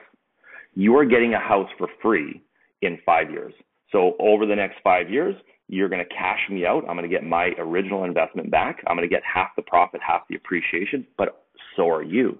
[0.74, 2.42] You are getting a house for free
[2.82, 3.52] in five years.
[3.92, 5.34] So over the next five years,
[5.68, 6.84] you're going to cash me out.
[6.88, 8.82] I'm going to get my original investment back.
[8.86, 11.44] I'm going to get half the profit, half the appreciation, but
[11.76, 12.38] so are you.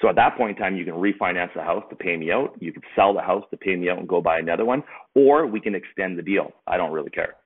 [0.00, 2.54] So at that point in time, you can refinance the house to pay me out.
[2.60, 4.82] You can sell the house to pay me out and go buy another one,
[5.14, 6.52] or we can extend the deal.
[6.66, 7.36] I don't really care.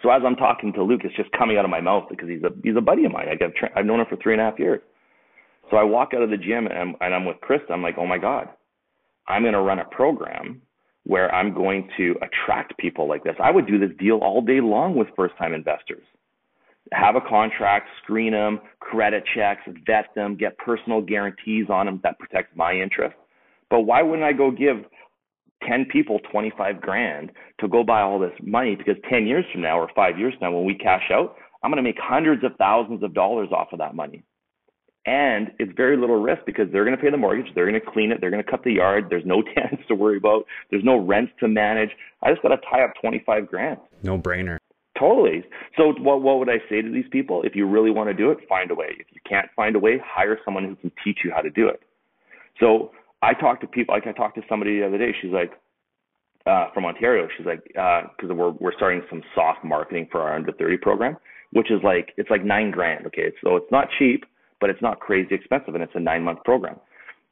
[0.00, 2.42] So as I'm talking to Luke, it's just coming out of my mouth because he's
[2.42, 3.26] a he's a buddy of mine.
[3.28, 4.80] Like I've tra- I've known him for three and a half years.
[5.70, 7.60] So I walk out of the gym and I'm, and I'm with Chris.
[7.70, 8.48] I'm like, oh my god,
[9.28, 10.62] I'm going to run a program
[11.04, 13.34] where I'm going to attract people like this.
[13.42, 16.04] I would do this deal all day long with first time investors.
[16.92, 22.18] Have a contract, screen them, credit checks, vet them, get personal guarantees on them that
[22.18, 23.16] protects my interest.
[23.70, 24.84] But why wouldn't I go give
[25.68, 28.76] 10 people 25 grand to go buy all this money?
[28.76, 31.70] Because 10 years from now or five years from now, when we cash out, I'm
[31.70, 34.22] going to make hundreds of thousands of dollars off of that money.
[35.04, 37.90] And it's very little risk because they're going to pay the mortgage, they're going to
[37.92, 39.06] clean it, they're going to cut the yard.
[39.10, 40.44] There's no tenants to worry about.
[40.70, 41.90] There's no rents to manage.
[42.22, 43.78] I just got to tie up 25 grand.
[44.02, 44.58] No brainer.
[44.98, 45.42] Totally.
[45.76, 47.42] So what what would I say to these people?
[47.42, 48.90] If you really want to do it, find a way.
[48.90, 51.66] If you can't find a way, hire someone who can teach you how to do
[51.66, 51.80] it.
[52.60, 52.92] So
[53.22, 55.14] I talked to people like I talked to somebody the other day.
[55.20, 55.52] She's like
[56.46, 57.28] uh, from Ontario.
[57.36, 61.16] She's like because uh, we're we're starting some soft marketing for our under 30 program,
[61.52, 63.06] which is like it's like nine grand.
[63.06, 64.24] Okay, so it's not cheap
[64.62, 66.76] but it's not crazy expensive, and it's a nine month program.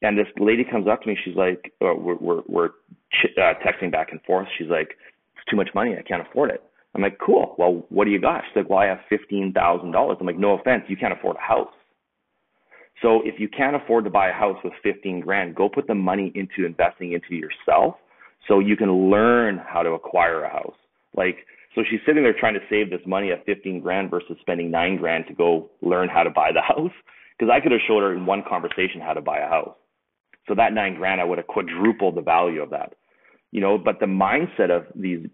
[0.03, 1.17] And this lady comes up to me.
[1.25, 2.69] She's like, uh, we're we're, we're
[3.13, 4.49] ch- uh, texting back and forth.
[4.59, 4.97] She's like,
[5.37, 5.95] it's too much money.
[5.97, 6.63] I can't afford it.
[6.95, 7.55] I'm like, cool.
[7.57, 8.43] Well, what do you got?
[8.49, 10.19] She's like, well, I have fifteen thousand dollars.
[10.21, 11.73] I'm like, no offense, you can't afford a house.
[13.03, 15.95] So if you can't afford to buy a house with 15 grand, go put the
[15.95, 17.95] money into investing into yourself
[18.47, 20.75] so you can learn how to acquire a house.
[21.17, 21.39] Like,
[21.75, 24.97] so she's sitting there trying to save this money at 15 grand versus spending nine
[24.97, 26.93] grand to go learn how to buy the house
[27.39, 29.77] because I could have showed her in one conversation how to buy a house.
[30.49, 32.95] So that nine grand, I would have quadrupled the value of that.
[33.53, 35.27] You know, but the mindset of these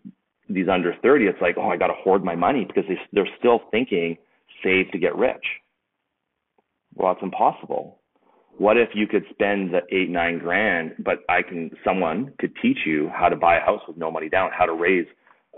[0.49, 3.29] these under 30, it's like, oh, I got to hoard my money because they, they're
[3.37, 4.17] still thinking
[4.63, 5.45] save to get rich.
[6.97, 8.01] Well, it's impossible.
[8.59, 12.79] What if you could spend the eight, nine grand, but I can, someone could teach
[12.87, 15.07] you how to buy a house with no money down, how to raise,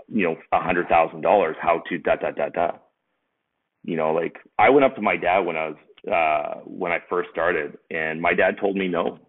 [0.09, 2.71] you know, a hundred thousand dollars, how to da, da, da, da.
[3.83, 5.77] You know, like I went up to my dad when I was
[6.11, 9.19] uh, when I first started, and my dad told me no.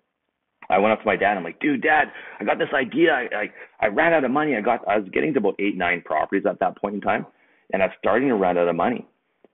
[0.69, 1.37] I went up to my dad.
[1.37, 2.05] I'm like, dude, dad,
[2.41, 3.13] I got this idea.
[3.13, 4.57] I, I I ran out of money.
[4.57, 7.27] I got I was getting to about eight nine properties at that point in time,
[7.73, 9.07] and I was starting to run out of money.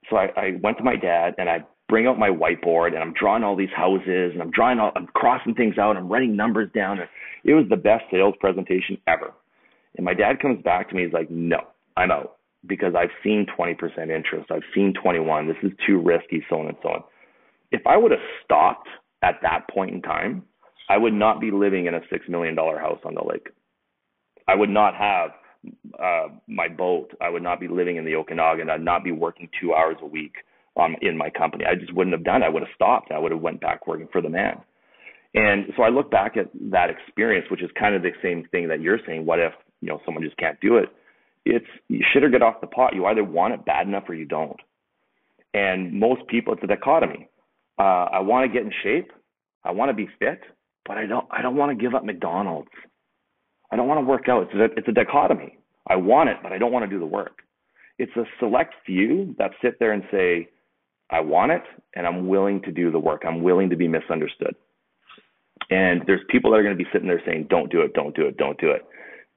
[0.09, 3.13] So I, I went to my dad and I bring out my whiteboard and I'm
[3.13, 5.97] drawing all these houses and I'm drawing all I'm crossing things out.
[5.97, 6.99] I'm writing numbers down.
[7.45, 9.33] It was the best sales presentation ever.
[9.97, 11.05] And my dad comes back to me.
[11.05, 11.59] He's like, no,
[11.97, 13.77] I'm out because I've seen 20%
[14.11, 14.51] interest.
[14.51, 15.47] I've seen 21.
[15.47, 17.05] This is too risky, so on and so on.
[17.71, 18.89] If I would have stopped
[19.23, 20.43] at that point in time,
[20.89, 23.49] I would not be living in a $6 million house on the lake.
[24.49, 25.31] I would not have
[25.99, 27.13] uh, my boat.
[27.21, 28.71] I would not be living in the Okanagan.
[28.71, 30.35] I'd not be working two hours a week
[30.81, 31.65] um, in my company.
[31.65, 32.47] I just wouldn't have done it.
[32.47, 33.11] I would have stopped.
[33.13, 34.61] I would have went back working for the man.
[35.35, 38.69] And so I look back at that experience, which is kind of the same thing
[38.69, 39.27] that you're saying.
[39.27, 40.89] What if, you know, someone just can't do it?
[41.47, 42.95] it's you shit or get off the pot.
[42.95, 44.59] You either want it bad enough or you don't.
[45.55, 47.31] And most people, it's a dichotomy.
[47.79, 49.13] Uh, I want to get in shape.
[49.65, 50.41] I want to be fit,
[50.85, 51.27] but I don't.
[51.31, 52.69] I don't want to give up McDonald's.
[53.71, 54.43] I don't want to work out.
[54.43, 55.59] It's a, it's a dichotomy.
[55.89, 57.39] I want it, but I don't want to do the work.
[57.99, 60.49] It's a select few that sit there and say,
[61.11, 61.63] I want it
[61.95, 63.23] and I'm willing to do the work.
[63.27, 64.55] I'm willing to be misunderstood.
[65.71, 68.15] And there's people that are going to be sitting there saying, don't do it, don't
[68.15, 68.85] do it, don't do it.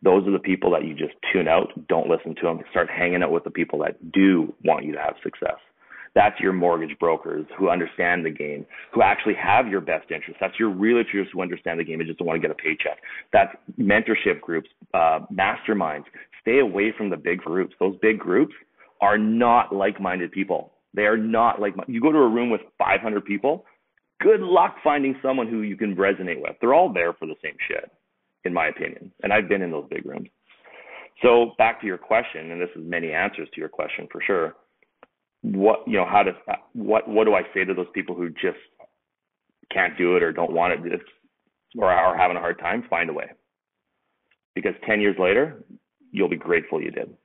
[0.02, 3.22] Those are the people that you just tune out, don't listen to them, start hanging
[3.24, 5.58] out with the people that do want you to have success.
[6.16, 10.38] That's your mortgage brokers who understand the game, who actually have your best interest.
[10.42, 12.98] That's your realtors who understand the game and just don't want to get a paycheck.
[13.32, 16.06] That's mentorship groups, uh, masterminds.
[16.42, 17.76] Stay away from the big groups.
[17.80, 18.54] Those big groups
[19.02, 20.72] are not like-minded people.
[20.94, 23.66] They are not like you go to a room with 500 people.
[24.22, 26.56] Good luck finding someone who you can resonate with.
[26.60, 27.90] They're all there for the same shit,
[28.44, 29.12] in my opinion.
[29.24, 30.30] And I've been in those big rooms.
[31.22, 34.56] So back to your question, and this is many answers to your question for sure
[35.42, 38.30] what you know how does uh, what what do I say to those people who
[38.30, 38.58] just
[39.72, 41.02] can't do it or don't want it
[41.78, 42.84] or are having a hard time?
[42.90, 43.32] Find a way,
[44.56, 45.64] because ten years later,
[46.12, 47.16] you'll be grateful you did.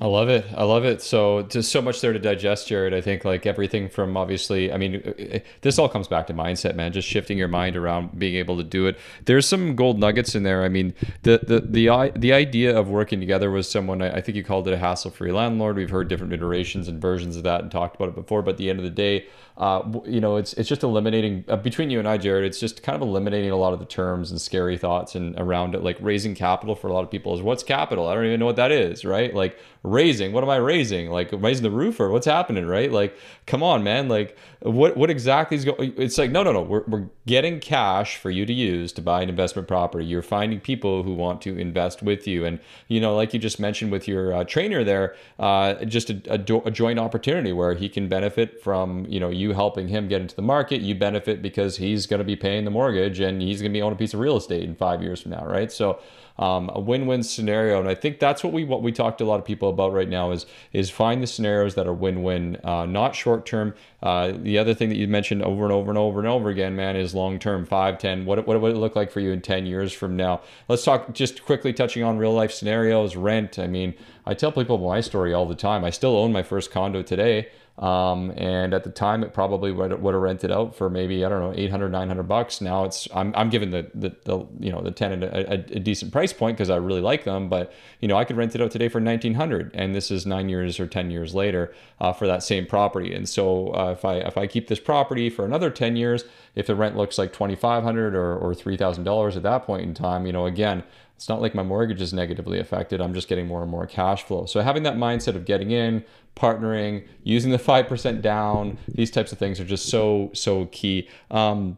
[0.00, 0.46] I love it.
[0.56, 1.02] I love it.
[1.02, 2.94] So just so much there to digest, Jared.
[2.94, 6.34] I think like everything from obviously, I mean, uh, uh, this all comes back to
[6.34, 6.92] mindset, man.
[6.92, 8.96] Just shifting your mind around being able to do it.
[9.24, 10.62] There's some gold nuggets in there.
[10.62, 14.00] I mean, the the the the idea of working together with someone.
[14.00, 15.74] I think you called it a hassle-free landlord.
[15.74, 18.42] We've heard different iterations and versions of that and talked about it before.
[18.42, 19.26] But at the end of the day,
[19.58, 22.44] uh, you know, it's it's just eliminating uh, between you and I, Jared.
[22.44, 25.74] It's just kind of eliminating a lot of the terms and scary thoughts and around
[25.74, 25.82] it.
[25.82, 28.06] Like raising capital for a lot of people is what's capital?
[28.06, 29.34] I don't even know what that is, right?
[29.34, 33.16] Like raising what am i raising like raising the roof or what's happening right like
[33.46, 36.82] come on man like what what exactly is going it's like no no no we're,
[36.88, 41.04] we're getting cash for you to use to buy an investment property you're finding people
[41.04, 44.34] who want to invest with you and you know like you just mentioned with your
[44.34, 48.60] uh, trainer there uh, just a, a, do- a joint opportunity where he can benefit
[48.60, 52.18] from you know you helping him get into the market you benefit because he's going
[52.18, 54.36] to be paying the mortgage and he's going to be owning a piece of real
[54.36, 55.98] estate in five years from now right so
[56.38, 57.80] um, a win-win scenario.
[57.80, 59.92] And I think that's what we what we talk to a lot of people about
[59.92, 63.74] right now is is find the scenarios that are win-win, uh, not short-term.
[64.00, 66.76] Uh, the other thing that you mentioned over and over and over and over again,
[66.76, 68.24] man, is long-term, five, ten.
[68.24, 70.40] What what would it look like for you in ten years from now?
[70.68, 73.58] Let's talk just quickly touching on real life scenarios, rent.
[73.58, 73.94] I mean,
[74.24, 75.84] I tell people my story all the time.
[75.84, 77.48] I still own my first condo today.
[77.78, 81.28] Um, and at the time, it probably would, would have rented out for maybe I
[81.28, 82.60] don't know 800, 900 bucks.
[82.60, 85.78] Now it's I'm, I'm giving the, the, the you know the tenant a, a, a
[85.78, 87.48] decent price point because I really like them.
[87.48, 90.48] But you know I could rent it out today for 1900, and this is nine
[90.48, 93.14] years or 10 years later uh, for that same property.
[93.14, 96.24] And so uh, if I if I keep this property for another 10 years,
[96.54, 99.94] if the rent looks like 2500 or or three thousand dollars at that point in
[99.94, 100.84] time, you know again
[101.18, 103.00] it's not like my mortgage is negatively affected.
[103.00, 104.46] I'm just getting more and more cash flow.
[104.46, 106.04] So having that mindset of getting in,
[106.36, 111.08] partnering, using the 5% down, these types of things are just so, so key.
[111.32, 111.76] Um,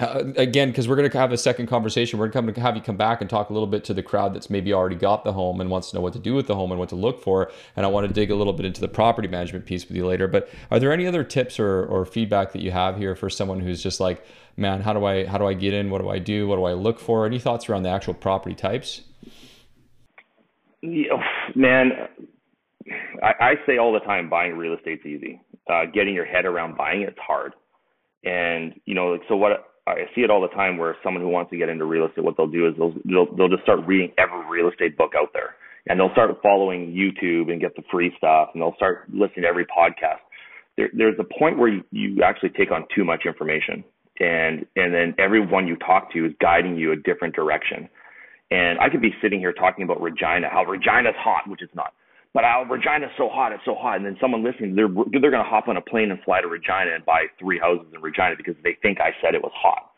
[0.00, 2.82] uh, again, because we're going to have a second conversation, we're going to have you
[2.82, 5.32] come back and talk a little bit to the crowd that's maybe already got the
[5.32, 7.22] home and wants to know what to do with the home and what to look
[7.22, 7.50] for.
[7.76, 10.06] And I want to dig a little bit into the property management piece with you
[10.06, 10.26] later.
[10.26, 13.60] But are there any other tips or, or feedback that you have here for someone
[13.60, 14.24] who's just like,
[14.56, 15.90] man, how do I how do I get in?
[15.90, 16.46] What do I do?
[16.48, 17.26] What do I look for?
[17.26, 19.02] Any thoughts around the actual property types?
[20.82, 21.22] Yeah,
[21.54, 21.90] man,
[23.22, 25.40] I, I say all the time, buying real estate's easy.
[25.68, 27.52] Uh, getting your head around buying it's hard.
[28.24, 31.28] And you know, like so what I see it all the time where someone who
[31.28, 33.80] wants to get into real estate, what they'll do is they'll they'll, they'll just start
[33.86, 35.54] reading every real estate book out there,
[35.86, 39.48] and they'll start following YouTube and get the free stuff, and they'll start listening to
[39.48, 40.22] every podcast.
[40.76, 43.84] There, there's a point where you, you actually take on too much information
[44.20, 47.88] and and then everyone you talk to is guiding you a different direction.
[48.50, 51.94] And I could be sitting here talking about Regina, how Regina's hot, which it's not.
[52.32, 53.96] But how Regina's so hot, it's so hot.
[53.96, 56.46] And then someone listening, they're they're going to hop on a plane and fly to
[56.46, 59.90] Regina and buy three houses in Regina because they think I said it was hot.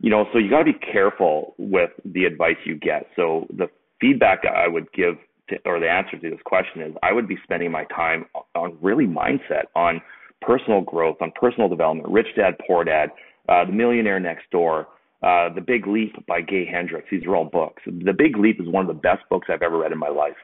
[0.00, 3.06] You know, so you got to be careful with the advice you get.
[3.16, 3.66] So the
[4.00, 5.16] feedback I would give
[5.48, 8.76] to, or the answer to this question is I would be spending my time on
[8.80, 10.00] really mindset, on
[10.40, 13.10] personal growth, on personal development, rich dad, poor dad,
[13.48, 14.88] uh, The Millionaire Next Door,
[15.22, 17.08] uh, The Big Leap by Gay Hendricks.
[17.10, 17.82] These are all books.
[17.86, 20.36] The Big Leap is one of the best books I've ever read in my life.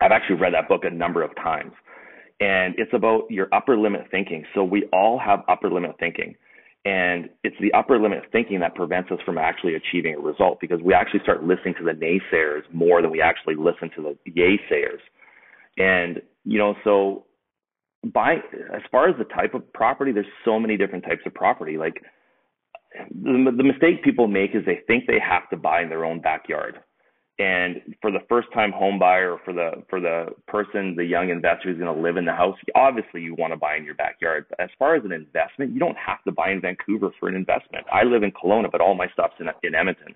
[0.00, 1.72] I've actually read that book a number of times.
[2.40, 4.44] And it's about your upper limit thinking.
[4.54, 6.34] So we all have upper limit thinking.
[6.84, 10.80] And it's the upper limit thinking that prevents us from actually achieving a result because
[10.82, 15.00] we actually start listening to the naysayers more than we actually listen to the yaysayers.
[15.78, 17.24] And, you know, so
[18.04, 18.34] by
[18.72, 21.76] as far as the type of property, there's so many different types of property.
[21.76, 22.02] Like
[23.10, 26.20] the, the mistake people make is they think they have to buy in their own
[26.20, 26.78] backyard.
[27.38, 31.68] And for the first time home buyer for the for the person, the young investor
[31.68, 34.46] who's going to live in the house, obviously you want to buy in your backyard.
[34.48, 37.36] But as far as an investment, you don't have to buy in Vancouver for an
[37.36, 37.84] investment.
[37.92, 40.14] I live in Kelowna, but all my stuff's in in Edmonton.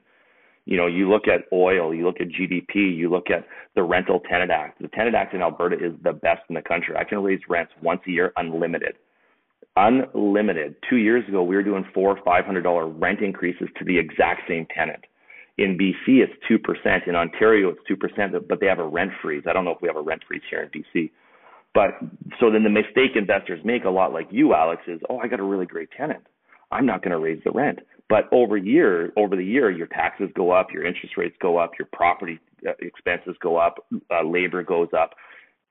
[0.64, 4.20] You know, you look at oil, you look at GDP, you look at the Rental
[4.20, 4.80] Tenant Act.
[4.80, 6.96] The Tenant Act in Alberta is the best in the country.
[6.96, 8.96] I can raise rents once a year, unlimited.
[9.76, 10.76] Unlimited.
[10.88, 13.98] Two years ago, we were doing four or five hundred dollar rent increases to the
[13.98, 15.04] exact same tenant.
[15.60, 17.04] In BC, it's two percent.
[17.06, 19.44] In Ontario, it's two percent, but they have a rent freeze.
[19.46, 21.10] I don't know if we have a rent freeze here in BC.
[21.74, 21.90] But
[22.40, 25.38] so then the mistake investors make a lot like you, Alex, is oh, I got
[25.38, 26.24] a really great tenant.
[26.72, 27.80] I'm not going to raise the rent.
[28.08, 31.72] But over year, over the year, your taxes go up, your interest rates go up,
[31.78, 35.10] your property uh, expenses go up, uh, labor goes up.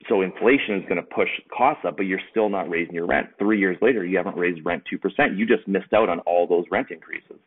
[0.07, 3.27] So inflation is going to push costs up, but you're still not raising your rent.
[3.37, 5.35] Three years later, you haven't raised rent two percent.
[5.35, 7.39] You just missed out on all those rent increases.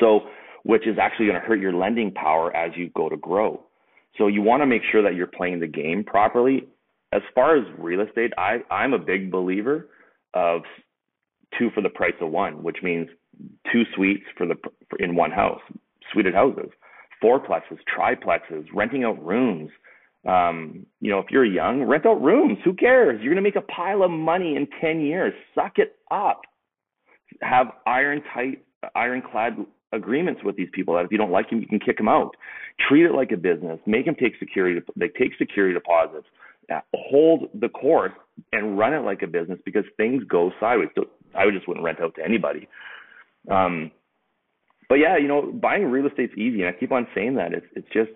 [0.00, 0.20] So,
[0.64, 3.62] which is actually going to hurt your lending power as you go to grow.
[4.18, 6.68] So you want to make sure that you're playing the game properly.
[7.12, 9.88] As far as real estate, I, I'm a big believer
[10.34, 10.62] of
[11.58, 13.08] two for the price of one, which means
[13.70, 14.54] two suites for the
[14.88, 15.60] for in one house,
[16.12, 16.70] suited houses,
[17.22, 19.70] fourplexes, triplexes, renting out rooms.
[20.26, 22.58] Um, you know, if you're young, rent out rooms.
[22.64, 23.20] Who cares?
[23.20, 25.34] You're gonna make a pile of money in ten years.
[25.54, 26.42] Suck it up.
[27.40, 29.56] Have iron tight, ironclad
[29.92, 32.34] agreements with these people that if you don't like them, you can kick them out.
[32.88, 33.78] Treat it like a business.
[33.86, 34.80] Make them take security.
[34.96, 36.26] They take security deposits.
[36.72, 38.12] Uh, hold the course
[38.52, 40.88] and run it like a business because things go sideways.
[41.34, 42.68] I just wouldn't rent out to anybody.
[43.50, 43.90] Um,
[44.88, 47.52] but yeah, you know, buying real estate's easy, and I keep on saying that.
[47.52, 48.10] It's it's just,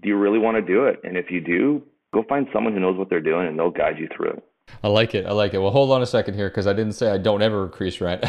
[0.00, 1.00] do you really want to do it?
[1.04, 1.82] And if you do,
[2.12, 4.44] go find someone who knows what they're doing, and they'll guide you through it.
[4.82, 5.26] I like it.
[5.26, 5.58] I like it.
[5.58, 8.24] Well, hold on a second here because I didn't say I don't ever increase rent.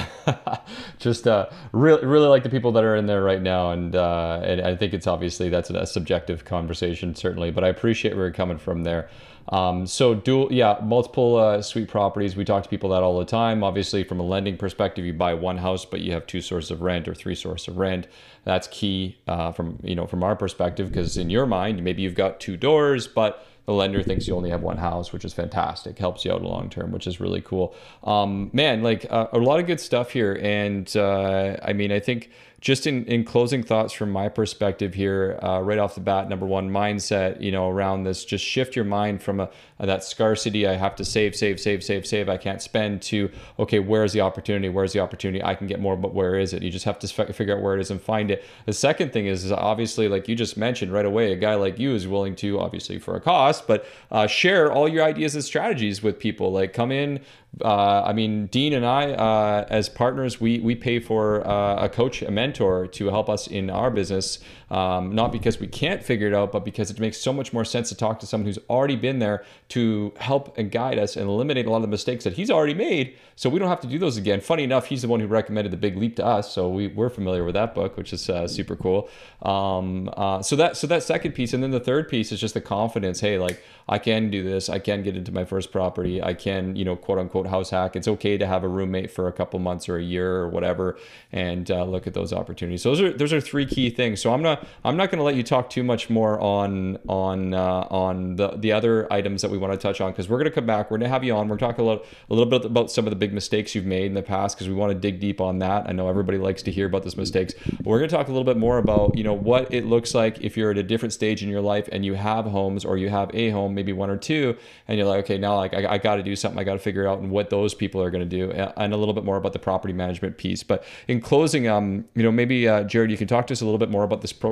[0.99, 4.41] Just uh, really, really like the people that are in there right now, and uh,
[4.43, 8.33] and I think it's obviously that's a subjective conversation certainly, but I appreciate where you're
[8.33, 9.09] coming from there.
[9.49, 12.35] Um, so dual, yeah, multiple uh, suite properties.
[12.35, 13.63] We talk to people that all the time.
[13.63, 16.81] Obviously, from a lending perspective, you buy one house, but you have two sources of
[16.81, 18.07] rent or three sources of rent.
[18.43, 22.15] That's key uh, from you know from our perspective because in your mind, maybe you've
[22.15, 25.97] got two doors, but the lender thinks you only have one house, which is fantastic.
[25.97, 27.75] Helps you out long term, which is really cool.
[28.03, 31.99] Um, man, like uh, a lot of good stuff here, and uh, I mean, I
[31.99, 32.29] think
[32.61, 36.45] just in, in closing thoughts from my perspective here, uh, right off the bat, number
[36.45, 39.49] one, mindset, you know, around this, just shift your mind from a,
[39.79, 43.31] a, that scarcity, I have to save, save, save, save, save, I can't spend to,
[43.57, 44.69] okay, where's the opportunity?
[44.69, 45.43] Where's the opportunity?
[45.43, 46.61] I can get more, but where is it?
[46.61, 48.45] You just have to figure out where it is and find it.
[48.67, 51.79] The second thing is, is obviously, like you just mentioned right away, a guy like
[51.79, 55.43] you is willing to, obviously for a cost, but uh, share all your ideas and
[55.43, 56.51] strategies with people.
[56.51, 57.21] Like come in,
[57.59, 61.89] uh, I mean, Dean and I, uh, as partners, we we pay for uh, a
[61.89, 64.39] coach, a mentor to help us in our business.
[64.71, 67.65] Um, not because we can't figure it out, but because it makes so much more
[67.65, 71.27] sense to talk to someone who's already been there to help and guide us and
[71.27, 73.87] eliminate a lot of the mistakes that he's already made, so we don't have to
[73.87, 74.39] do those again.
[74.39, 77.09] Funny enough, he's the one who recommended the Big Leap to us, so we we're
[77.09, 79.09] familiar with that book, which is uh, super cool.
[79.41, 82.53] Um, uh, so that so that second piece, and then the third piece is just
[82.53, 83.19] the confidence.
[83.19, 84.69] Hey, like I can do this.
[84.69, 86.23] I can get into my first property.
[86.23, 87.97] I can, you know, quote unquote house hack.
[87.97, 90.97] It's okay to have a roommate for a couple months or a year or whatever,
[91.33, 92.83] and uh, look at those opportunities.
[92.83, 94.21] So those are those are three key things.
[94.21, 97.53] So I'm not I'm not going to let you talk too much more on on
[97.53, 100.49] uh, on the the other items that we want to touch on because we're going
[100.49, 100.91] to come back.
[100.91, 101.47] We're going to have you on.
[101.47, 104.05] We're talking a little a little bit about some of the big mistakes you've made
[104.05, 105.87] in the past because we want to dig deep on that.
[105.87, 107.53] I know everybody likes to hear about those mistakes.
[107.65, 110.13] But we're going to talk a little bit more about you know what it looks
[110.13, 112.97] like if you're at a different stage in your life and you have homes or
[112.97, 114.57] you have a home, maybe one or two,
[114.87, 116.59] and you're like, okay, now like I, I got to do something.
[116.59, 119.13] I got to figure out what those people are going to do, and a little
[119.13, 120.63] bit more about the property management piece.
[120.63, 123.65] But in closing, um, you know, maybe uh, Jared, you can talk to us a
[123.65, 124.50] little bit more about this program,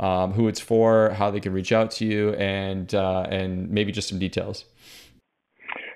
[0.00, 3.92] um, who it's for, how they can reach out to you, and uh, and maybe
[3.92, 4.64] just some details.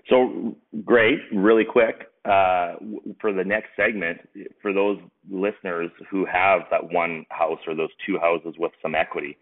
[0.08, 2.08] So great, really quick.
[2.24, 2.74] Uh,
[3.20, 4.18] for the next segment,
[4.60, 4.98] for those
[5.30, 9.36] listeners who have that one house or those two houses with some equity,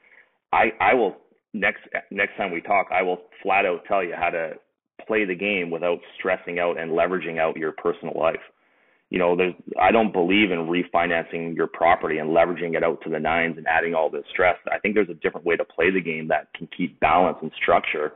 [0.52, 1.16] I, I will
[1.54, 1.80] next
[2.10, 4.52] next time we talk, I will flat out tell you how to
[5.06, 8.40] play the game without stressing out and leveraging out your personal life.
[9.10, 13.10] You know, there's I don't believe in refinancing your property and leveraging it out to
[13.10, 14.56] the nines and adding all this stress.
[14.70, 17.52] I think there's a different way to play the game that can keep balance and
[17.60, 18.12] structure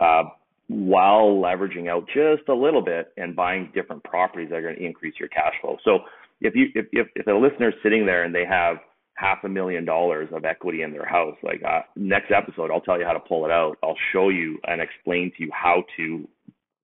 [0.00, 0.24] uh,
[0.68, 4.84] while leveraging out just a little bit and buying different properties that are going to
[4.84, 5.76] increase your cash flow.
[5.84, 6.00] So
[6.40, 8.78] if you if if, if a listener's sitting there and they have
[9.14, 11.36] half a million dollars of equity in their house.
[11.42, 13.76] Like uh, next episode, I'll tell you how to pull it out.
[13.82, 16.28] I'll show you and explain to you how to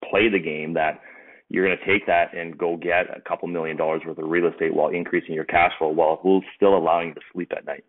[0.08, 1.00] play the game that
[1.48, 4.48] you're going to take that and go get a couple million dollars worth of real
[4.48, 6.20] estate while increasing your cash flow while
[6.56, 7.84] still allowing you to sleep at night,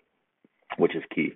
[0.78, 1.34] which is key.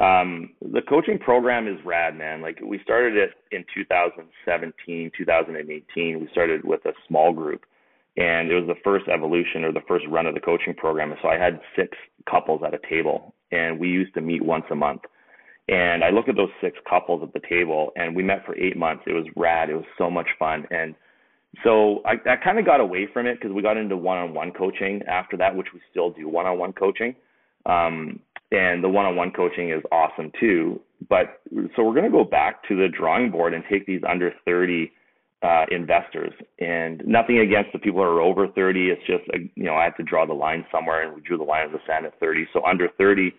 [0.00, 2.40] Um, the coaching program is rad, man.
[2.40, 6.20] Like we started it in 2017, 2018.
[6.20, 7.64] We started with a small group
[8.18, 11.14] and it was the first evolution or the first run of the coaching program.
[11.22, 11.96] So I had six
[12.28, 15.02] couples at a table, and we used to meet once a month.
[15.68, 18.76] And I looked at those six couples at the table, and we met for eight
[18.76, 19.04] months.
[19.06, 19.70] It was rad.
[19.70, 20.96] It was so much fun, and
[21.64, 25.02] so I, I kind of got away from it because we got into one-on-one coaching
[25.08, 27.14] after that, which we still do one-on-one coaching.
[27.66, 28.20] Um,
[28.50, 30.80] and the one-on-one coaching is awesome too.
[31.08, 31.40] But
[31.76, 34.90] so we're going to go back to the drawing board and take these under 30
[35.42, 36.32] uh, investors.
[36.58, 38.90] And nothing against the people who are over 30.
[38.90, 41.38] It's just uh, you know I had to draw the line somewhere, and we drew
[41.38, 42.46] the line of the sand at 30.
[42.52, 43.32] So under 30,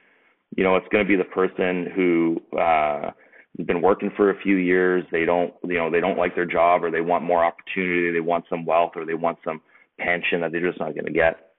[0.56, 3.12] you know, it's going to be the person who uh,
[3.58, 5.04] has been working for a few years.
[5.12, 8.12] They don't you know they don't like their job, or they want more opportunity.
[8.12, 9.62] They want some wealth, or they want some
[10.00, 11.54] pension that they're just not going to get.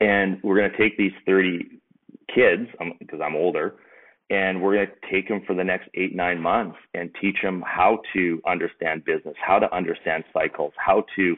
[0.00, 1.80] And we're going to take these 30
[2.34, 2.68] kids
[2.98, 3.74] because I'm older
[4.30, 7.62] and we're going to take them for the next eight nine months and teach them
[7.66, 11.36] how to understand business how to understand cycles how to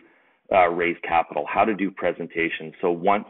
[0.53, 3.25] uh, raise capital how to do presentations so once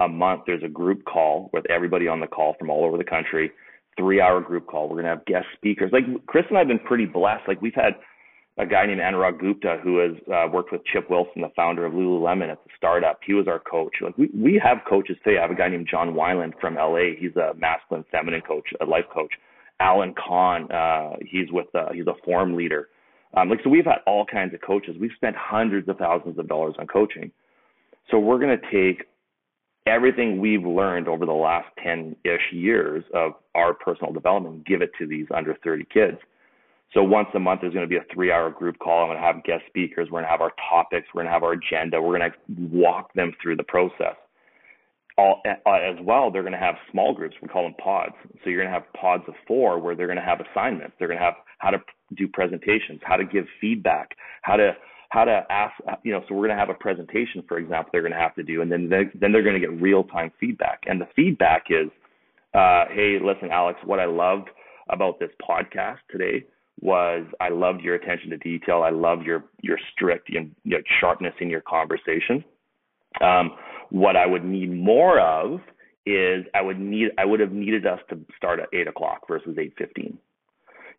[0.00, 3.04] a month there's a group call with everybody on the call from all over the
[3.04, 3.50] country
[3.98, 6.78] three hour group call we're going to have guest speakers like chris and i've been
[6.78, 7.94] pretty blessed like we've had
[8.58, 11.92] a guy named Anurag Gupta who has uh, worked with Chip Wilson, the founder of
[11.92, 13.20] Lululemon at the startup.
[13.24, 13.94] He was our coach.
[14.02, 15.38] Like we, we have coaches today.
[15.38, 17.14] I have a guy named John Wineland from LA.
[17.18, 19.32] He's a masculine feminine coach, a life coach.
[19.80, 22.88] Alan Kahn, uh, he's with uh, he's a form leader.
[23.34, 24.96] Um, like so, we've had all kinds of coaches.
[25.00, 27.30] We've spent hundreds of thousands of dollars on coaching.
[28.10, 29.06] So we're going to take
[29.88, 35.06] everything we've learned over the last 10-ish years of our personal development, give it to
[35.06, 36.18] these under 30 kids
[36.94, 39.02] so once a month, there's going to be a three hour group call.
[39.02, 40.08] I'm going to have guest speakers.
[40.10, 41.06] We're going to have our topics.
[41.12, 42.00] We're going to have our agenda.
[42.00, 44.16] We're going to walk them through the process.
[45.18, 47.34] All, uh, as well, they're going to have small groups.
[47.42, 48.14] We call them pods.
[48.42, 50.94] So you're going to have pods of four where they're going to have assignments.
[50.98, 51.78] They're going to have how to
[52.14, 54.72] do presentations, how to give feedback, how to
[55.08, 55.74] how to ask.
[56.02, 58.34] You know, so we're going to have a presentation, for example, they're going to have
[58.36, 60.82] to do, and then they, then they're going to get real time feedback.
[60.86, 61.88] And the feedback is,
[62.54, 64.48] uh, hey, listen, Alex, what I loved
[64.90, 66.44] about this podcast today
[66.80, 68.82] was I loved your attention to detail.
[68.82, 72.44] I loved your your strict you know, sharpness in your conversation.
[73.20, 73.52] Um,
[73.90, 75.60] what I would need more of
[76.06, 79.56] is I would need I would have needed us to start at eight o'clock versus
[79.58, 80.18] eight fifteen.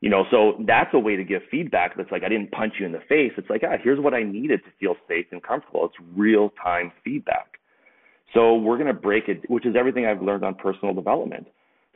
[0.01, 2.85] You know, so that's a way to give feedback that's like I didn't punch you
[2.85, 3.33] in the face.
[3.37, 5.85] It's like, ah, here's what I needed to feel safe and comfortable.
[5.85, 7.57] It's real time feedback.
[8.33, 11.47] So we're gonna break it, which is everything I've learned on personal development.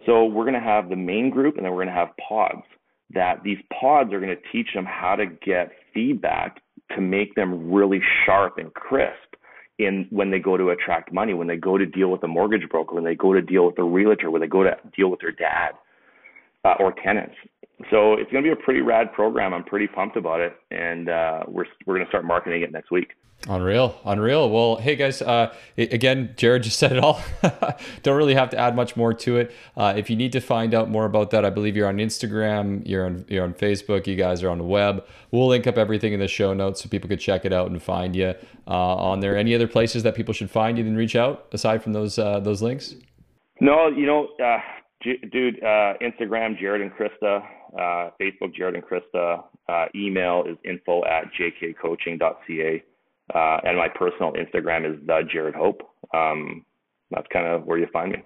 [0.06, 2.64] So we're gonna have the main group and then we're gonna have pods
[3.14, 6.62] that these pods are going to teach them how to get feedback
[6.96, 9.36] to make them really sharp and crisp
[9.80, 12.68] in when they go to attract money, when they go to deal with a mortgage
[12.70, 15.20] broker, when they go to deal with a realtor, when they go to deal with
[15.20, 15.72] their dad
[16.64, 17.36] uh, or tenants.
[17.90, 19.54] So it's going to be a pretty rad program.
[19.54, 22.92] I'm pretty pumped about it, and uh, we're we're going to start marketing it next
[22.92, 23.10] week.
[23.50, 24.50] Unreal, unreal.
[24.50, 27.22] Well, hey guys, uh, again, Jared just said it all.
[28.04, 29.54] Don't really have to add much more to it.
[29.76, 32.88] Uh, if you need to find out more about that, I believe you're on Instagram,
[32.88, 35.06] you're on you're on Facebook, you guys are on the web.
[35.32, 37.84] We'll link up everything in the show notes so people could check it out and
[37.84, 38.34] find you
[38.68, 39.36] uh, on there.
[39.36, 42.40] Any other places that people should find you and reach out aside from those uh,
[42.40, 42.96] those links?
[43.60, 44.60] No, you know, uh,
[45.04, 47.44] dude, uh, Instagram, Jared and Krista.
[47.80, 49.44] Facebook, Jared and Krista.
[49.70, 52.84] Uh, email is info at jkcoaching.ca
[53.34, 55.82] uh, and my personal Instagram is the Jared Hope.
[56.14, 56.66] Um,
[57.12, 58.24] that's kind of where you find me.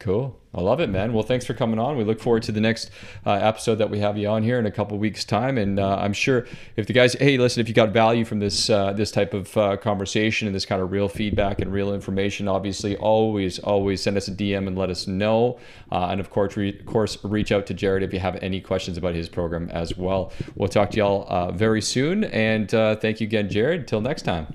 [0.00, 0.38] Cool.
[0.54, 1.12] I love it, man.
[1.12, 1.96] Well, thanks for coming on.
[1.96, 2.90] We look forward to the next
[3.26, 5.58] uh, episode that we have you on here in a couple weeks' time.
[5.58, 8.70] And uh, I'm sure if the guys, hey, listen, if you got value from this
[8.70, 12.48] uh, this type of uh, conversation and this kind of real feedback and real information,
[12.48, 15.58] obviously, always, always send us a DM and let us know.
[15.92, 18.60] Uh, and of course, re- of course, reach out to Jared if you have any
[18.60, 20.32] questions about his program as well.
[20.54, 22.24] We'll talk to y'all uh, very soon.
[22.24, 23.80] And thank you again, Jared.
[23.80, 24.54] Until next time.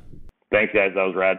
[0.51, 0.91] Thanks, guys.
[0.95, 1.37] That was rad.